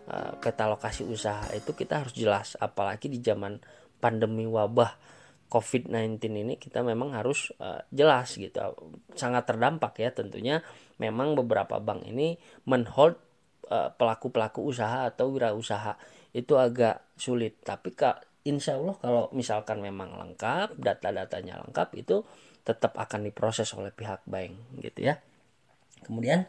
uh, 0.09 0.33
peta 0.41 0.65
lokasi 0.65 1.05
usaha 1.05 1.45
itu 1.53 1.77
kita 1.77 2.01
harus 2.01 2.17
jelas 2.17 2.57
apalagi 2.57 3.05
di 3.05 3.21
zaman 3.21 3.61
pandemi 4.01 4.49
wabah 4.49 4.97
COVID-19 5.45 6.17
ini 6.33 6.53
kita 6.57 6.81
memang 6.81 7.13
harus 7.13 7.53
uh, 7.61 7.85
jelas 7.93 8.33
gitu 8.33 8.57
sangat 9.13 9.45
terdampak 9.45 9.93
ya 10.01 10.09
tentunya 10.09 10.65
memang 10.97 11.37
beberapa 11.37 11.77
bank 11.77 12.09
ini 12.09 12.41
menhold 12.65 13.15
Eh, 13.15 13.24
pelaku-pelaku 13.69 14.61
usaha 14.61 15.09
atau 15.09 15.33
wirausaha 15.33 15.97
itu 16.35 16.53
agak 16.59 17.01
sulit. 17.17 17.61
Tapi 17.65 17.95
kak 17.95 18.45
insya 18.45 18.77
Allah 18.77 18.95
kalau 19.01 19.23
misalkan 19.33 19.81
memang 19.81 20.13
lengkap 20.21 20.77
data-datanya 20.77 21.65
lengkap 21.65 21.89
itu 21.97 22.21
tetap 22.65 22.97
akan 22.97 23.25
diproses 23.29 23.69
oleh 23.73 23.89
pihak 23.89 24.25
bank 24.29 24.53
gitu 24.81 25.09
ya. 25.09 25.17
Kemudian 26.05 26.45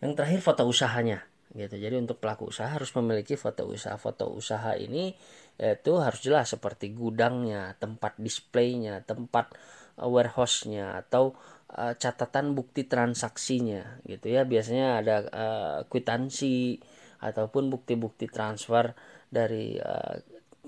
yang 0.00 0.12
terakhir 0.16 0.40
foto 0.40 0.64
usahanya 0.64 1.24
gitu. 1.52 1.76
Jadi 1.76 2.00
untuk 2.00 2.16
pelaku 2.20 2.48
usaha 2.48 2.68
harus 2.68 2.88
memiliki 2.96 3.36
foto 3.36 3.68
usaha. 3.68 3.96
Foto 4.00 4.32
usaha 4.32 4.72
ini 4.76 5.12
itu 5.60 5.92
harus 6.00 6.20
jelas 6.24 6.48
seperti 6.48 6.96
gudangnya 6.96 7.76
tempat 7.76 8.16
displaynya 8.16 9.04
tempat 9.04 9.52
eh, 10.00 10.08
warehouse-nya 10.08 10.96
atau 11.06 11.36
uh, 11.76 11.94
catatan 11.96 12.52
bukti 12.52 12.84
transaksinya 12.84 14.02
gitu 14.04 14.32
ya 14.32 14.44
biasanya 14.44 15.02
ada 15.02 15.16
uh, 15.32 15.78
kwitansi 15.88 16.80
ataupun 17.22 17.70
bukti-bukti 17.70 18.26
transfer 18.28 18.92
dari 19.30 19.78
uh, 19.78 20.18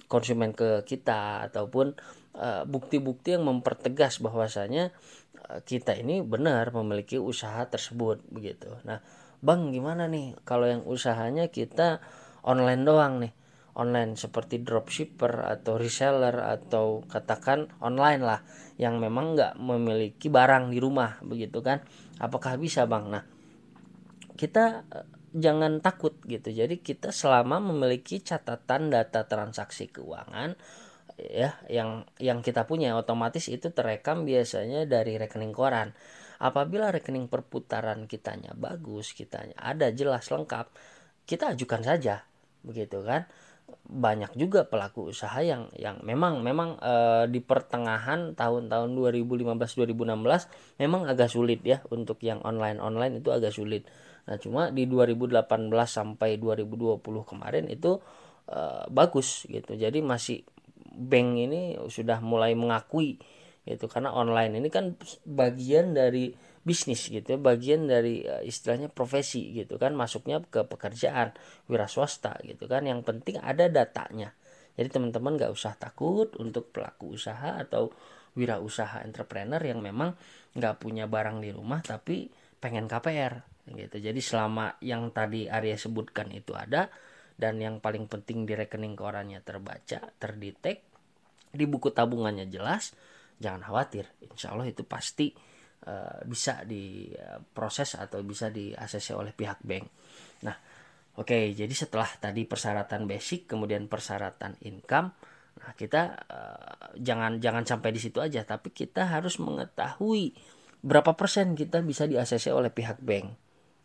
konsumen 0.07 0.55
ke 0.55 0.83
kita 0.87 1.47
ataupun 1.51 1.95
bukti-bukti 2.67 3.31
uh, 3.31 3.35
yang 3.39 3.45
mempertegas 3.47 4.19
bahwasanya 4.19 4.91
uh, 5.51 5.63
kita 5.63 5.95
ini 5.95 6.19
benar 6.23 6.75
memiliki 6.75 7.15
usaha 7.15 7.63
tersebut 7.71 8.23
begitu. 8.31 8.75
Nah, 8.83 8.99
Bang 9.45 9.77
gimana 9.77 10.09
nih 10.09 10.33
kalau 10.49 10.65
yang 10.65 10.83
usahanya 10.89 11.53
kita 11.53 12.01
online 12.41 12.83
doang 12.83 13.21
nih? 13.21 13.33
Online 13.75 14.15
seperti 14.15 14.63
dropshipper 14.63 15.43
atau 15.43 15.75
reseller 15.75 16.39
atau 16.39 17.03
katakan 17.11 17.67
online 17.83 18.23
lah 18.23 18.41
yang 18.79 19.03
memang 19.03 19.35
nggak 19.35 19.59
memiliki 19.59 20.31
barang 20.31 20.71
di 20.71 20.79
rumah 20.79 21.19
begitu 21.27 21.59
kan? 21.63 21.83
Apakah 22.23 22.55
bisa 22.59 22.87
bang? 22.87 23.11
Nah 23.11 23.25
kita 24.39 24.87
eh, 24.95 25.07
jangan 25.35 25.83
takut 25.83 26.15
gitu. 26.27 26.55
Jadi 26.55 26.79
kita 26.83 27.11
selama 27.11 27.59
memiliki 27.59 28.23
catatan 28.23 28.95
data 28.95 29.27
transaksi 29.27 29.91
keuangan 29.91 30.55
ya 31.15 31.55
yang 31.71 32.03
yang 32.19 32.43
kita 32.43 32.67
punya 32.67 32.99
otomatis 32.99 33.47
itu 33.47 33.71
terekam 33.71 34.27
biasanya 34.27 34.87
dari 34.87 35.19
rekening 35.19 35.55
koran. 35.55 35.95
Apabila 36.39 36.91
rekening 36.91 37.31
perputaran 37.31 38.07
kitanya 38.11 38.55
bagus 38.59 39.15
kitanya 39.15 39.55
ada 39.59 39.95
jelas 39.95 40.27
lengkap 40.31 40.67
kita 41.25 41.57
ajukan 41.57 41.81
saja 41.81 42.27
begitu 42.65 43.01
kan 43.05 43.29
banyak 43.85 44.33
juga 44.35 44.65
pelaku 44.65 45.13
usaha 45.13 45.39
yang 45.45 45.69
yang 45.77 46.01
memang 46.03 46.41
memang 46.41 46.81
e, 46.81 46.95
di 47.29 47.39
pertengahan 47.45 48.33
tahun-tahun 48.33 48.91
2015 48.97 49.45
2016 49.55 50.81
memang 50.81 51.05
agak 51.05 51.29
sulit 51.29 51.61
ya 51.63 51.85
untuk 51.93 52.19
yang 52.25 52.41
online 52.43 52.81
online 52.81 53.21
itu 53.21 53.31
agak 53.31 53.53
sulit. 53.53 53.85
Nah, 54.25 54.41
cuma 54.41 54.73
di 54.73 54.89
2018 54.89 55.45
sampai 55.85 56.41
2020 56.41 57.01
kemarin 57.29 57.69
itu 57.69 58.01
e, 58.49 58.61
bagus 58.89 59.45
gitu. 59.49 59.77
Jadi 59.77 60.01
masih 60.01 60.43
bank 60.95 61.29
ini 61.37 61.77
sudah 61.87 62.25
mulai 62.25 62.57
mengakui 62.57 63.21
itu 63.65 63.89
karena 63.89 64.13
online 64.13 64.61
ini 64.61 64.69
kan 64.69 64.93
bagian 65.25 65.97
dari 65.97 66.37
bisnis 66.65 67.13
gitu 67.13 67.37
ya 67.37 67.39
bagian 67.41 67.85
dari 67.85 68.25
uh, 68.25 68.41
istilahnya 68.45 68.93
profesi 68.93 69.53
gitu 69.57 69.81
kan. 69.81 69.97
Masuknya 69.97 70.45
ke 70.45 70.65
pekerjaan 70.69 71.33
wira 71.69 71.89
swasta 71.89 72.37
gitu 72.45 72.69
kan. 72.69 72.85
Yang 72.85 73.05
penting 73.09 73.37
ada 73.41 73.69
datanya. 73.73 74.37
Jadi 74.75 74.89
teman-teman 74.91 75.39
nggak 75.39 75.53
usah 75.55 75.79
takut 75.79 76.29
untuk 76.37 76.75
pelaku 76.75 77.15
usaha 77.15 77.63
atau 77.63 77.95
wirausaha 78.35 79.07
entrepreneur 79.07 79.63
yang 79.63 79.79
memang 79.79 80.19
nggak 80.59 80.83
punya 80.83 81.07
barang 81.07 81.39
di 81.39 81.55
rumah 81.55 81.79
tapi 81.81 82.27
pengen 82.59 82.91
KPR 82.91 83.39
gitu. 83.71 83.97
Jadi 84.03 84.21
selama 84.21 84.77
yang 84.83 85.15
tadi 85.15 85.47
Arya 85.47 85.79
sebutkan 85.79 86.29
itu 86.35 86.53
ada 86.53 86.91
dan 87.35 87.59
yang 87.59 87.79
paling 87.79 88.07
penting 88.07 88.47
di 88.47 88.55
rekening 88.55 88.95
korannya 88.95 89.43
terbaca 89.43 90.11
terdetek 90.19 90.87
di 91.55 91.65
buku 91.67 91.95
tabungannya 91.95 92.51
jelas 92.51 92.95
jangan 93.39 93.63
khawatir 93.67 94.07
insya 94.23 94.55
Allah 94.55 94.71
itu 94.71 94.87
pasti 94.87 95.35
uh, 95.87 96.21
bisa 96.27 96.63
diproses 96.63 97.99
atau 97.99 98.23
bisa 98.23 98.51
di 98.51 98.75
oleh 99.17 99.33
pihak 99.35 99.61
bank. 99.63 99.85
Nah 100.47 100.57
oke 101.19 101.27
okay, 101.27 101.45
jadi 101.55 101.75
setelah 101.75 102.09
tadi 102.19 102.47
persyaratan 102.47 103.07
basic 103.07 103.47
kemudian 103.51 103.87
persyaratan 103.87 104.59
income 104.67 105.15
nah 105.55 105.71
kita 105.79 106.27
uh, 106.27 106.99
jangan 106.99 107.39
jangan 107.39 107.63
sampai 107.63 107.95
di 107.95 108.03
situ 108.03 108.19
aja 108.19 108.43
tapi 108.43 108.75
kita 108.75 109.07
harus 109.07 109.39
mengetahui 109.39 110.35
berapa 110.85 111.17
persen 111.17 111.57
kita 111.57 111.81
bisa 111.81 112.05
di 112.05 112.21
oleh 112.21 112.69
pihak 112.69 113.01
bank. 113.01 113.33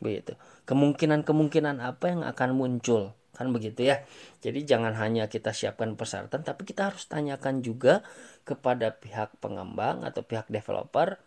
Begitu. 0.03 0.35
Kemungkinan 0.67 1.23
kemungkinan 1.23 1.79
apa 1.79 2.11
yang 2.11 2.21
akan 2.27 2.49
muncul? 2.59 3.15
Kan 3.31 3.55
begitu 3.55 3.87
ya. 3.87 4.03
Jadi 4.43 4.67
jangan 4.67 4.91
hanya 4.99 5.31
kita 5.31 5.55
siapkan 5.55 5.95
persyaratan 5.95 6.43
tapi 6.43 6.67
kita 6.67 6.91
harus 6.91 7.07
tanyakan 7.07 7.63
juga 7.63 8.03
kepada 8.49 8.97
pihak 8.97 9.37
pengembang 9.37 10.01
atau 10.01 10.25
pihak 10.25 10.49
developer 10.49 11.21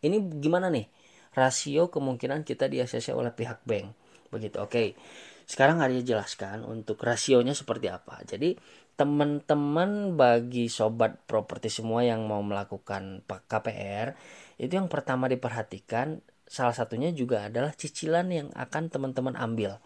ini 0.00 0.18
gimana 0.40 0.72
nih 0.72 0.88
rasio 1.36 1.88
kemungkinan 1.92 2.42
kita 2.42 2.68
di 2.68 2.80
ACC 2.80 3.12
oleh 3.12 3.32
pihak 3.32 3.64
bank? 3.68 3.92
Begitu 4.32 4.56
oke. 4.58 4.96
Sekarang 5.44 5.84
Arya 5.84 6.00
jelaskan 6.00 6.64
untuk 6.64 7.00
rasionya 7.04 7.52
seperti 7.52 7.92
apa. 7.92 8.24
Jadi 8.24 8.56
teman-teman 8.96 10.16
bagi 10.16 10.68
sobat 10.68 11.16
properti 11.24 11.72
semua 11.72 12.04
yang 12.04 12.28
mau 12.28 12.44
melakukan 12.44 13.24
KPR 13.24 14.12
itu 14.60 14.72
yang 14.76 14.86
pertama 14.92 15.32
diperhatikan 15.32 16.20
salah 16.44 16.76
satunya 16.76 17.08
juga 17.16 17.48
adalah 17.48 17.72
cicilan 17.72 18.28
yang 18.28 18.48
akan 18.52 18.92
teman-teman 18.92 19.32
ambil. 19.40 19.80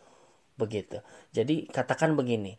Begitu. 0.59 1.05
Jadi 1.31 1.71
katakan 1.71 2.19
begini 2.19 2.59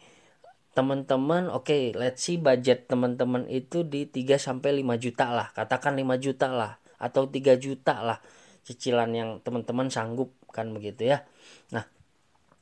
teman-teman 0.78 1.50
oke 1.50 1.74
okay, 1.74 1.90
let's 1.98 2.22
see 2.22 2.38
budget 2.38 2.86
teman-teman 2.86 3.50
itu 3.50 3.82
di 3.82 4.06
3 4.06 4.38
sampai 4.38 4.86
5 4.86 5.02
juta 5.02 5.34
lah. 5.34 5.50
Katakan 5.50 5.98
5 5.98 6.22
juta 6.22 6.54
lah 6.54 6.78
atau 7.02 7.26
3 7.26 7.58
juta 7.58 8.06
lah 8.06 8.22
cicilan 8.62 9.10
yang 9.10 9.30
teman-teman 9.42 9.90
sanggup 9.90 10.38
kan 10.54 10.70
begitu 10.78 11.10
ya. 11.10 11.26
Nah 11.74 11.90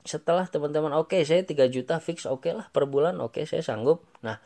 setelah 0.08 0.48
teman-teman 0.48 0.96
oke 0.96 1.12
okay, 1.12 1.28
saya 1.28 1.44
3 1.44 1.68
juta 1.68 2.00
fix 2.00 2.24
oke 2.24 2.48
okay 2.48 2.56
lah 2.56 2.72
per 2.72 2.88
bulan 2.88 3.20
oke 3.20 3.36
okay, 3.36 3.44
saya 3.44 3.60
sanggup. 3.60 4.08
Nah 4.24 4.40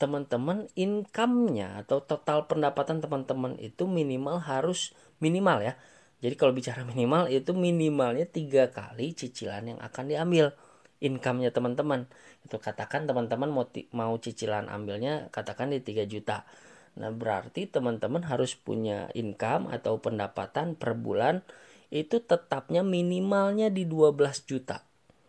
teman-teman 0.00 0.72
income-nya 0.72 1.84
atau 1.84 2.00
total 2.00 2.48
pendapatan 2.48 3.04
teman-teman 3.04 3.60
itu 3.60 3.84
minimal 3.84 4.40
harus 4.40 4.96
minimal 5.20 5.60
ya. 5.60 5.76
Jadi 6.24 6.40
kalau 6.40 6.56
bicara 6.56 6.88
minimal 6.88 7.28
itu 7.28 7.52
minimalnya 7.52 8.24
tiga 8.24 8.72
kali 8.72 9.12
cicilan 9.12 9.76
yang 9.76 9.78
akan 9.84 10.08
diambil 10.08 10.56
income-nya 11.04 11.52
teman-teman. 11.52 12.08
Itu 12.48 12.56
katakan 12.56 13.04
teman-teman 13.04 13.52
mau 13.52 13.68
mau 13.92 14.14
cicilan 14.16 14.72
ambilnya 14.72 15.28
katakan 15.28 15.68
di 15.70 15.84
3 15.84 16.08
juta. 16.08 16.48
Nah, 16.96 17.12
berarti 17.12 17.68
teman-teman 17.68 18.24
harus 18.24 18.56
punya 18.56 19.12
income 19.12 19.68
atau 19.68 20.00
pendapatan 20.00 20.72
per 20.78 20.96
bulan 20.96 21.44
itu 21.92 22.24
tetapnya 22.24 22.80
minimalnya 22.80 23.68
di 23.68 23.84
12 23.84 24.48
juta. 24.48 24.80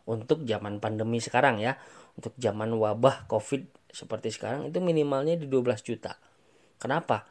Untuk 0.07 0.47
zaman 0.47 0.79
pandemi 0.79 1.19
sekarang 1.19 1.59
ya. 1.59 1.75
Untuk 2.15 2.31
zaman 2.39 2.71
wabah 2.71 3.27
Covid 3.27 3.67
seperti 3.91 4.31
sekarang 4.31 4.71
itu 4.71 4.79
minimalnya 4.79 5.35
di 5.35 5.51
12 5.51 5.83
juta. 5.83 6.15
Kenapa? 6.79 7.27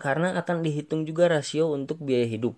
Karena 0.00 0.32
akan 0.40 0.64
dihitung 0.64 1.04
juga 1.04 1.28
rasio 1.28 1.68
untuk 1.68 2.00
biaya 2.00 2.24
hidup 2.24 2.56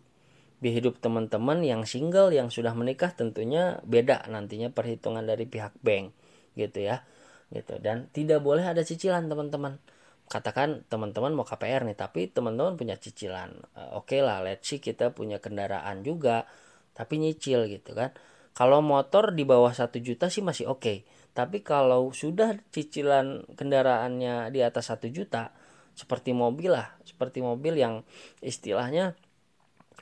biaya 0.64 0.80
hidup 0.80 0.96
teman-teman 0.96 1.60
yang 1.60 1.84
single 1.84 2.32
yang 2.32 2.48
sudah 2.48 2.72
menikah 2.72 3.12
tentunya 3.12 3.84
beda 3.84 4.24
nantinya 4.32 4.72
perhitungan 4.72 5.20
dari 5.20 5.44
pihak 5.44 5.76
bank 5.84 6.16
gitu 6.56 6.88
ya. 6.88 7.04
Gitu. 7.52 7.76
Dan 7.84 8.08
tidak 8.16 8.40
boleh 8.40 8.64
ada 8.64 8.80
cicilan 8.80 9.28
teman-teman. 9.28 9.76
Katakan 10.24 10.88
teman-teman 10.88 11.36
mau 11.36 11.44
KPR 11.44 11.84
nih 11.84 12.00
tapi 12.00 12.32
teman-teman 12.32 12.80
punya 12.80 12.96
cicilan. 12.96 13.52
Uh, 13.76 14.00
oke 14.00 14.08
okay 14.08 14.24
lah 14.24 14.40
let's 14.40 14.64
see 14.64 14.80
kita 14.80 15.12
punya 15.12 15.36
kendaraan 15.36 16.00
juga 16.00 16.48
tapi 16.96 17.20
nyicil 17.20 17.68
gitu 17.68 17.92
kan. 17.92 18.16
Kalau 18.56 18.80
motor 18.80 19.36
di 19.36 19.44
bawah 19.44 19.76
satu 19.76 20.00
juta 20.00 20.32
sih 20.32 20.40
masih 20.40 20.72
oke. 20.72 20.80
Okay. 20.80 20.98
tapi 21.34 21.66
kalau 21.66 22.14
sudah 22.14 22.54
cicilan 22.70 23.42
kendaraannya 23.58 24.54
di 24.54 24.62
atas 24.62 24.86
satu 24.94 25.10
juta 25.10 25.50
seperti 25.98 26.30
mobil 26.30 26.70
lah 26.70 26.94
seperti 27.02 27.42
mobil 27.42 27.74
yang 27.74 28.06
istilahnya 28.38 29.18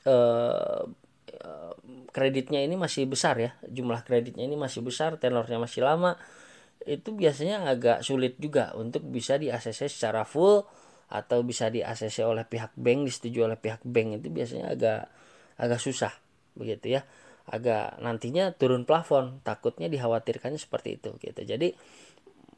Eh, 0.03 0.83
eh, 1.31 1.73
kreditnya 2.11 2.59
ini 2.63 2.75
masih 2.75 3.07
besar 3.07 3.39
ya. 3.39 3.51
Jumlah 3.67 4.03
kreditnya 4.03 4.43
ini 4.43 4.59
masih 4.59 4.83
besar 4.83 5.15
tenornya 5.15 5.57
masih 5.59 5.81
lama. 5.87 6.19
Itu 6.83 7.15
biasanya 7.15 7.63
agak 7.71 8.03
sulit 8.03 8.35
juga 8.39 8.75
untuk 8.75 9.07
bisa 9.07 9.39
di 9.39 9.47
ACC 9.47 9.87
secara 9.87 10.27
full 10.27 10.67
atau 11.07 11.39
bisa 11.45 11.69
di 11.71 11.79
ACC 11.85 12.25
oleh 12.25 12.43
pihak 12.43 12.75
bank 12.75 13.07
disetujui 13.07 13.43
oleh 13.47 13.55
pihak 13.59 13.81
bank. 13.87 14.19
Itu 14.19 14.27
biasanya 14.33 14.75
agak 14.75 15.01
agak 15.59 15.79
susah 15.79 16.11
begitu 16.59 16.99
ya. 16.99 17.01
Agak 17.47 17.99
nantinya 18.03 18.51
turun 18.55 18.83
plafon 18.87 19.39
takutnya 19.47 19.87
dikhawatirkannya 19.87 20.59
seperti 20.59 20.99
itu 20.99 21.15
gitu. 21.23 21.41
Jadi 21.47 21.71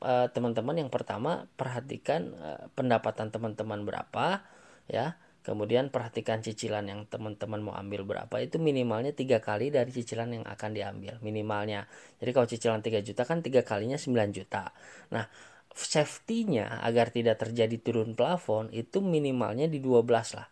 eh, 0.02 0.28
teman-teman 0.34 0.82
yang 0.82 0.90
pertama 0.90 1.46
perhatikan 1.58 2.34
pendapatan 2.74 3.30
teman-teman 3.30 3.86
berapa 3.86 4.42
ya 4.90 5.18
Kemudian 5.46 5.94
perhatikan 5.94 6.42
cicilan 6.42 6.90
yang 6.90 7.06
teman-teman 7.06 7.62
mau 7.62 7.78
ambil 7.78 8.02
berapa 8.02 8.34
itu 8.42 8.58
minimalnya 8.58 9.14
tiga 9.14 9.38
kali 9.38 9.70
dari 9.70 9.94
cicilan 9.94 10.34
yang 10.34 10.42
akan 10.42 10.74
diambil 10.74 11.22
minimalnya. 11.22 11.86
Jadi 12.18 12.34
kalau 12.34 12.50
cicilan 12.50 12.82
3 12.82 13.06
juta 13.06 13.30
kan 13.30 13.46
tiga 13.46 13.62
kalinya 13.62 13.94
9 13.94 14.34
juta. 14.34 14.74
Nah 15.14 15.30
safety-nya 15.70 16.82
agar 16.82 17.14
tidak 17.14 17.46
terjadi 17.46 17.78
turun 17.78 18.18
plafon 18.18 18.74
itu 18.74 19.06
minimalnya 19.06 19.70
di 19.70 19.78
12 19.78 20.34
lah. 20.34 20.50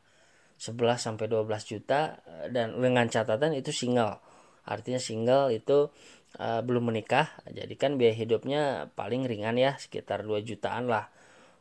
11 0.61 0.77
sampai 1.01 1.25
12 1.25 1.41
juta 1.65 2.21
eh, 2.29 2.53
dan 2.53 2.77
dengan 2.77 3.09
catatan 3.09 3.57
itu 3.57 3.73
single. 3.73 4.21
Artinya 4.69 5.01
single 5.01 5.51
itu 5.51 5.89
uh, 6.37 6.61
belum 6.63 6.93
menikah. 6.93 7.33
Jadi 7.49 7.73
kan 7.75 7.97
biaya 7.99 8.15
hidupnya 8.15 8.93
paling 8.93 9.25
ringan 9.25 9.57
ya 9.57 9.73
sekitar 9.75 10.21
2 10.21 10.39
jutaan 10.45 10.85
lah 10.85 11.09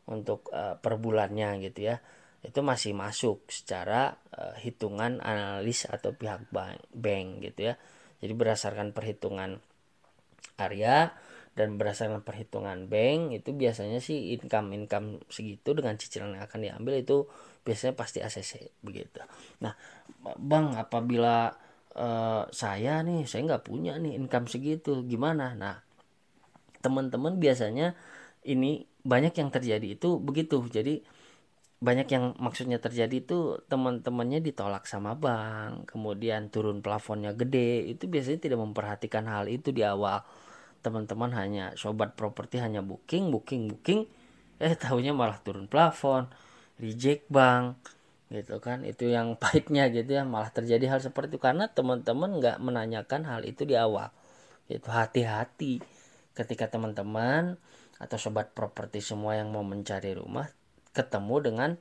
untuk 0.05 0.53
uh, 0.53 0.77
per 0.77 1.01
bulannya 1.01 1.59
gitu 1.65 1.89
ya 1.91 1.97
itu 2.43 2.59
masih 2.59 2.91
masuk 2.91 3.47
secara 3.47 4.19
uh, 4.35 4.53
hitungan 4.59 5.23
analis 5.23 5.87
atau 5.87 6.11
pihak 6.11 6.51
bank, 6.51 6.83
bank 6.91 7.39
gitu 7.39 7.71
ya. 7.71 7.75
Jadi 8.19 8.33
berdasarkan 8.35 8.91
perhitungan 8.91 9.63
area 10.59 11.15
dan 11.53 11.77
berdasarkan 11.77 12.25
perhitungan 12.25 12.89
bank 12.89 13.31
itu 13.31 13.53
biasanya 13.53 14.01
sih 14.03 14.35
income 14.35 14.73
income 14.75 15.21
segitu 15.29 15.71
dengan 15.77 15.95
cicilan 15.95 16.35
yang 16.35 16.43
akan 16.43 16.59
diambil 16.59 16.93
itu 16.99 17.29
biasanya 17.63 17.93
pasti 17.95 18.19
ACC 18.19 18.83
begitu. 18.83 19.23
Nah, 19.63 19.77
bang 20.35 20.75
apabila 20.75 21.53
uh, 21.95 22.43
saya 22.49 23.05
nih 23.05 23.23
saya 23.29 23.55
nggak 23.55 23.65
punya 23.69 23.95
nih 24.01 24.17
income 24.17 24.49
segitu 24.49 25.05
gimana? 25.05 25.53
Nah, 25.55 25.79
teman-teman 26.83 27.39
biasanya 27.39 27.95
ini 28.43 28.83
banyak 29.05 29.37
yang 29.37 29.53
terjadi 29.53 29.95
itu 29.95 30.19
begitu. 30.19 30.59
Jadi 30.67 31.05
banyak 31.83 32.07
yang 32.15 32.25
maksudnya 32.39 32.79
terjadi 32.79 33.11
itu 33.19 33.59
teman-temannya 33.67 34.39
ditolak 34.39 34.87
sama 34.87 35.19
bank 35.19 35.91
kemudian 35.91 36.47
turun 36.47 36.79
plafonnya 36.79 37.35
gede. 37.35 37.83
Itu 37.91 38.07
biasanya 38.07 38.39
tidak 38.39 38.59
memperhatikan 38.63 39.27
hal 39.27 39.51
itu 39.51 39.75
di 39.75 39.83
awal. 39.83 40.23
Teman-teman 40.79 41.35
hanya 41.35 41.75
sobat 41.75 42.15
properti 42.15 42.63
hanya 42.63 42.79
booking 42.79 43.35
booking 43.35 43.67
booking. 43.67 44.07
Eh 44.63 44.79
tahunya 44.79 45.11
malah 45.11 45.43
turun 45.43 45.67
plafon 45.67 46.31
reject 46.79 47.27
bank 47.27 47.75
gitu 48.31 48.63
kan. 48.63 48.87
Itu 48.87 49.11
yang 49.11 49.35
pahitnya 49.43 49.91
gitu 49.91 50.15
ya 50.15 50.23
malah 50.23 50.55
terjadi 50.55 50.87
hal 50.87 50.99
seperti 51.03 51.35
itu. 51.35 51.39
Karena 51.43 51.67
teman-teman 51.67 52.39
nggak 52.39 52.57
menanyakan 52.63 53.27
hal 53.27 53.41
itu 53.43 53.67
di 53.67 53.75
awal. 53.75 54.07
Itu 54.71 54.87
hati-hati. 54.87 55.83
Ketika 56.31 56.71
teman-teman 56.71 57.59
atau 57.99 58.17
sobat 58.17 58.55
properti 58.55 59.03
semua 59.03 59.35
yang 59.35 59.51
mau 59.51 59.67
mencari 59.67 60.15
rumah 60.15 60.47
ketemu 60.93 61.35
dengan 61.41 61.71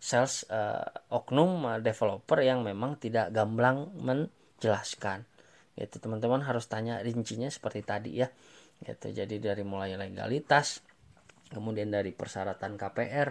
sales 0.00 0.48
uh, 0.48 0.86
oknum 1.12 1.66
uh, 1.66 1.78
developer 1.82 2.40
yang 2.40 2.64
memang 2.64 2.96
tidak 2.96 3.34
gamblang 3.34 3.92
menjelaskan. 3.98 5.28
Itu 5.76 6.00
teman-teman 6.00 6.46
harus 6.46 6.64
tanya 6.70 7.04
rincinya 7.04 7.50
seperti 7.52 7.84
tadi 7.84 8.22
ya. 8.22 8.28
Gitu 8.80 9.12
jadi 9.12 9.36
dari 9.36 9.60
mulai 9.60 9.92
legalitas 9.98 10.80
kemudian 11.50 11.90
dari 11.90 12.14
persyaratan 12.14 12.78
KPR 12.78 13.28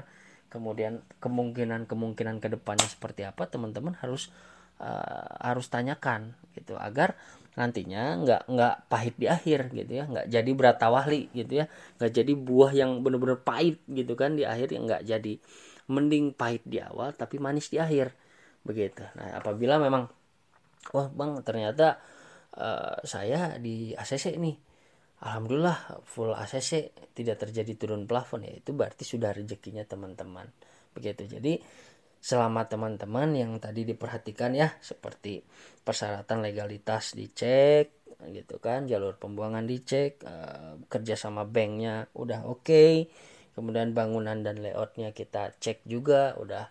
kemudian 0.52 1.02
kemungkinan-kemungkinan 1.24 2.44
ke 2.44 2.48
depannya 2.52 2.86
seperti 2.90 3.24
apa 3.24 3.48
teman-teman 3.48 3.96
harus 4.02 4.34
uh, 4.82 5.40
harus 5.40 5.72
tanyakan 5.72 6.36
gitu 6.58 6.76
agar 6.76 7.16
nantinya 7.60 8.24
nggak 8.24 8.42
nggak 8.48 8.76
pahit 8.88 9.16
di 9.20 9.28
akhir 9.28 9.68
gitu 9.76 9.92
ya. 10.00 10.08
Nggak 10.08 10.28
jadi 10.32 10.52
beratawali 10.56 11.22
gitu 11.36 11.54
ya. 11.60 11.66
Nggak 12.00 12.12
jadi 12.16 12.34
buah 12.40 12.72
yang 12.72 12.92
benar-benar 13.04 13.44
pahit 13.44 13.84
gitu 13.92 14.16
kan 14.16 14.40
di 14.40 14.48
akhir. 14.48 14.72
Yang 14.72 14.84
nggak 14.88 15.04
jadi 15.04 15.34
mending 15.92 16.32
pahit 16.32 16.64
di 16.64 16.80
awal 16.80 17.12
tapi 17.12 17.36
manis 17.44 17.68
di 17.68 17.78
akhir. 17.84 18.16
Begitu. 18.64 19.04
Nah 19.20 19.44
apabila 19.44 19.76
memang 19.76 20.08
wah 20.96 21.12
bang 21.12 21.44
ternyata 21.44 22.00
uh, 22.56 23.04
saya 23.04 23.60
di 23.60 23.92
ACC 23.92 24.40
nih. 24.40 24.56
Alhamdulillah 25.20 26.00
full 26.08 26.32
ACC 26.32 26.96
tidak 27.12 27.44
terjadi 27.44 27.76
turun 27.76 28.08
plafon. 28.08 28.48
Ya 28.48 28.56
itu 28.56 28.72
berarti 28.72 29.04
sudah 29.04 29.36
rezekinya 29.36 29.84
teman-teman. 29.84 30.48
Begitu. 30.96 31.28
Jadi 31.28 31.60
selama 32.20 32.68
teman-teman 32.68 33.32
yang 33.32 33.52
tadi 33.64 33.88
diperhatikan 33.88 34.52
ya 34.52 34.76
seperti 34.84 35.40
persyaratan 35.84 36.44
legalitas 36.44 37.16
dicek 37.16 38.00
gitu 38.28 38.60
kan 38.60 38.84
jalur 38.84 39.16
pembuangan 39.16 39.64
dicek 39.64 40.20
uh, 40.28 40.76
kerja 40.92 41.16
sama 41.16 41.48
banknya 41.48 42.12
udah 42.12 42.44
oke 42.44 42.68
okay. 42.68 42.94
kemudian 43.56 43.96
bangunan 43.96 44.44
dan 44.44 44.60
layoutnya 44.60 45.16
kita 45.16 45.56
cek 45.56 45.88
juga 45.88 46.36
udah 46.36 46.68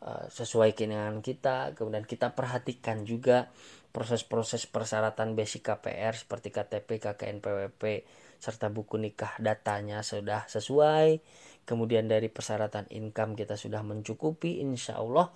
uh, 0.00 0.24
sesuai 0.32 0.72
keinginan 0.72 1.20
kita 1.20 1.76
kemudian 1.76 2.08
kita 2.08 2.32
perhatikan 2.32 3.04
juga 3.04 3.52
proses-proses 3.92 4.68
persyaratan 4.68 5.32
basic 5.32 5.72
KPR 5.72 6.12
seperti 6.12 6.52
KTP, 6.52 7.00
KKN, 7.00 7.40
PWP 7.40 8.04
serta 8.36 8.68
buku 8.68 9.00
nikah 9.00 9.32
datanya 9.40 10.04
sudah 10.04 10.44
sesuai 10.44 11.16
kemudian 11.66 12.06
dari 12.06 12.30
persyaratan 12.30 12.88
income 12.94 13.34
kita 13.34 13.58
sudah 13.58 13.82
mencukupi 13.82 14.62
insya 14.62 15.02
Allah 15.02 15.28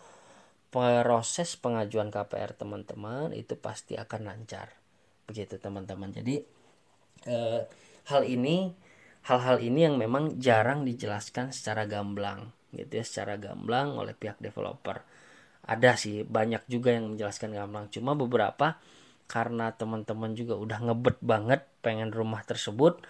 proses 0.71 1.59
pengajuan 1.59 2.15
KPR 2.15 2.55
teman-teman 2.55 3.35
itu 3.35 3.59
pasti 3.59 3.99
akan 3.99 4.31
lancar. 4.31 4.71
Begitu 5.27 5.59
teman-teman. 5.59 6.15
Jadi 6.15 6.39
eh, 7.27 7.61
hal 8.07 8.23
ini 8.23 8.71
hal-hal 9.27 9.59
ini 9.61 9.85
yang 9.85 9.99
memang 9.99 10.39
jarang 10.41 10.87
dijelaskan 10.87 11.53
secara 11.53 11.85
gamblang 11.85 12.55
gitu 12.71 13.03
ya 13.03 13.05
secara 13.05 13.35
gamblang 13.37 13.99
oleh 13.99 14.15
pihak 14.15 14.39
developer. 14.39 15.03
Ada 15.67 15.99
sih 15.99 16.23
banyak 16.23 16.65
juga 16.71 16.95
yang 16.95 17.11
menjelaskan 17.13 17.51
gamblang. 17.51 17.91
Cuma 17.91 18.15
beberapa 18.15 18.79
karena 19.27 19.75
teman-teman 19.75 20.35
juga 20.39 20.55
udah 20.59 20.79
ngebet 20.91 21.19
banget 21.23 21.61
pengen 21.83 22.11
rumah 22.11 22.43
tersebut 22.47 23.03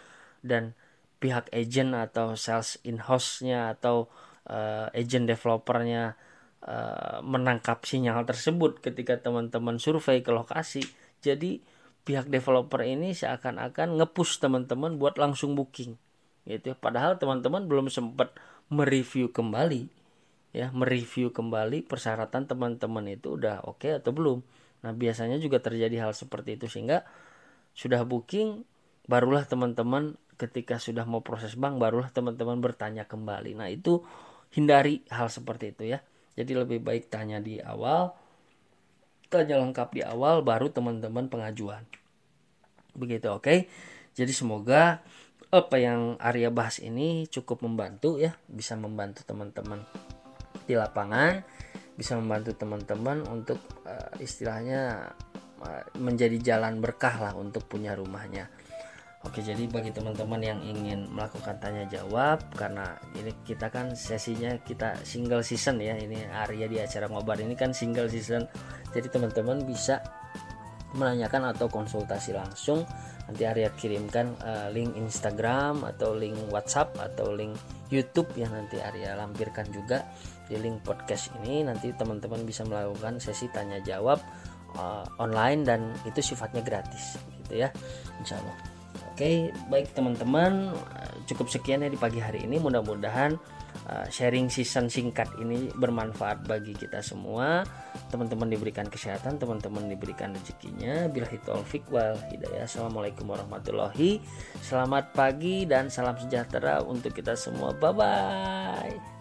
dan 0.44 0.72
pihak 1.20 1.52
agent 1.52 1.92
atau 1.92 2.34
sales 2.34 2.80
in 2.82 2.98
house-nya 2.98 3.76
atau 3.76 4.08
uh, 4.48 4.88
agent 4.96 5.28
developernya 5.28 6.16
uh, 6.64 7.20
menangkap 7.20 7.84
sinyal 7.84 8.24
tersebut 8.24 8.80
ketika 8.80 9.20
teman-teman 9.20 9.76
survei 9.76 10.24
ke 10.24 10.32
lokasi. 10.32 10.80
Jadi 11.20 11.60
pihak 12.08 12.32
developer 12.32 12.80
ini 12.80 13.12
seakan-akan 13.12 14.00
ngepush 14.00 14.40
teman-teman 14.40 14.96
buat 14.96 15.20
langsung 15.20 15.52
booking. 15.52 16.00
Gitu. 16.48 16.72
Padahal 16.80 17.20
teman-teman 17.20 17.68
belum 17.68 17.92
sempat 17.92 18.32
mereview 18.72 19.28
kembali 19.28 20.00
ya, 20.50 20.72
mereview 20.74 21.30
kembali 21.30 21.86
persyaratan 21.86 22.46
teman-teman 22.50 23.06
itu 23.12 23.38
udah 23.38 23.62
oke 23.66 23.86
okay 23.86 24.00
atau 24.00 24.10
belum. 24.10 24.42
Nah, 24.80 24.96
biasanya 24.96 25.36
juga 25.36 25.60
terjadi 25.60 26.08
hal 26.08 26.12
seperti 26.16 26.56
itu 26.56 26.66
sehingga 26.66 27.04
sudah 27.76 28.02
booking 28.02 28.64
barulah 29.06 29.44
teman-teman 29.44 30.16
ketika 30.40 30.80
sudah 30.80 31.04
mau 31.04 31.20
proses 31.20 31.52
bank 31.52 31.76
barulah 31.76 32.08
teman-teman 32.08 32.56
bertanya 32.64 33.04
kembali. 33.04 33.52
Nah, 33.60 33.68
itu 33.68 34.00
hindari 34.56 35.04
hal 35.12 35.28
seperti 35.28 35.76
itu 35.76 35.92
ya. 35.92 36.00
Jadi 36.32 36.56
lebih 36.56 36.80
baik 36.80 37.12
tanya 37.12 37.36
di 37.36 37.60
awal, 37.60 38.16
tanya 39.28 39.60
lengkap 39.60 39.88
di 39.92 40.00
awal 40.00 40.40
baru 40.40 40.72
teman-teman 40.72 41.28
pengajuan. 41.28 41.84
Begitu 42.96 43.28
oke. 43.28 43.44
Okay? 43.44 43.58
Jadi 44.16 44.32
semoga 44.32 45.04
apa 45.50 45.76
yang 45.76 46.16
Arya 46.16 46.48
bahas 46.48 46.80
ini 46.80 47.28
cukup 47.28 47.60
membantu 47.66 48.16
ya, 48.16 48.32
bisa 48.48 48.78
membantu 48.78 49.26
teman-teman 49.26 49.84
di 50.64 50.78
lapangan, 50.78 51.42
bisa 51.98 52.14
membantu 52.16 52.54
teman-teman 52.54 53.26
untuk 53.28 53.58
uh, 53.84 54.14
istilahnya 54.22 55.12
uh, 55.60 55.84
menjadi 55.98 56.38
jalan 56.38 56.78
berkah 56.78 57.18
lah 57.18 57.34
untuk 57.34 57.66
punya 57.66 57.92
rumahnya. 57.98 58.46
Oke, 59.20 59.44
jadi 59.44 59.68
bagi 59.68 59.92
teman-teman 59.92 60.40
yang 60.40 60.64
ingin 60.64 61.04
melakukan 61.12 61.60
tanya 61.60 61.84
jawab 61.84 62.40
karena 62.56 62.96
ini 63.12 63.28
kita 63.44 63.68
kan 63.68 63.92
sesinya 63.92 64.56
kita 64.64 64.96
single 65.04 65.44
season 65.44 65.76
ya. 65.76 65.92
Ini 65.92 66.24
Arya 66.32 66.64
di 66.64 66.80
acara 66.80 67.04
ngobar 67.04 67.36
ini 67.36 67.52
kan 67.52 67.76
single 67.76 68.08
season. 68.08 68.48
Jadi 68.96 69.12
teman-teman 69.12 69.60
bisa 69.68 70.00
menanyakan 70.96 71.52
atau 71.52 71.68
konsultasi 71.68 72.32
langsung. 72.32 72.88
Nanti 73.28 73.44
Arya 73.44 73.68
kirimkan 73.76 74.40
uh, 74.40 74.72
link 74.72 74.96
Instagram 74.96 75.84
atau 75.84 76.16
link 76.16 76.40
WhatsApp 76.48 76.96
atau 76.96 77.36
link 77.36 77.60
YouTube 77.92 78.32
yang 78.40 78.56
nanti 78.56 78.80
Arya 78.80 79.20
lampirkan 79.20 79.68
juga 79.68 80.00
di 80.48 80.56
link 80.56 80.80
podcast 80.80 81.28
ini. 81.44 81.60
Nanti 81.60 81.92
teman-teman 81.92 82.48
bisa 82.48 82.64
melakukan 82.64 83.20
sesi 83.20 83.52
tanya 83.52 83.84
jawab 83.84 84.16
uh, 84.80 85.04
online 85.20 85.60
dan 85.68 85.92
itu 86.08 86.24
sifatnya 86.24 86.64
gratis 86.64 87.20
gitu 87.44 87.60
ya. 87.60 87.70
Insya 88.16 88.40
Allah. 88.40 88.69
Oke, 89.12 89.52
baik 89.68 89.92
teman-teman, 89.92 90.72
cukup 91.28 91.46
sekian 91.52 91.84
ya 91.84 91.90
di 91.92 92.00
pagi 92.00 92.18
hari 92.18 92.42
ini. 92.42 92.56
Mudah-mudahan 92.58 93.36
uh, 93.86 94.06
sharing 94.08 94.50
season 94.50 94.90
singkat 94.90 95.28
ini 95.38 95.70
bermanfaat 95.76 96.42
bagi 96.48 96.74
kita 96.74 97.04
semua. 97.04 97.62
Teman-teman 98.10 98.50
diberikan 98.50 98.88
kesehatan, 98.88 99.38
teman-teman 99.38 99.86
diberikan 99.86 100.34
rezekinya. 100.34 101.06
Bila 101.06 101.28
taufik 101.46 101.86
wal 101.92 102.18
hidayah. 102.32 102.66
Assalamualaikum 102.66 103.28
warahmatullahi. 103.30 104.18
Selamat 104.64 105.14
pagi 105.14 105.68
dan 105.68 105.92
salam 105.92 106.18
sejahtera 106.18 106.82
untuk 106.82 107.14
kita 107.14 107.36
semua. 107.38 107.70
Bye 107.76 107.94
bye. 107.94 109.19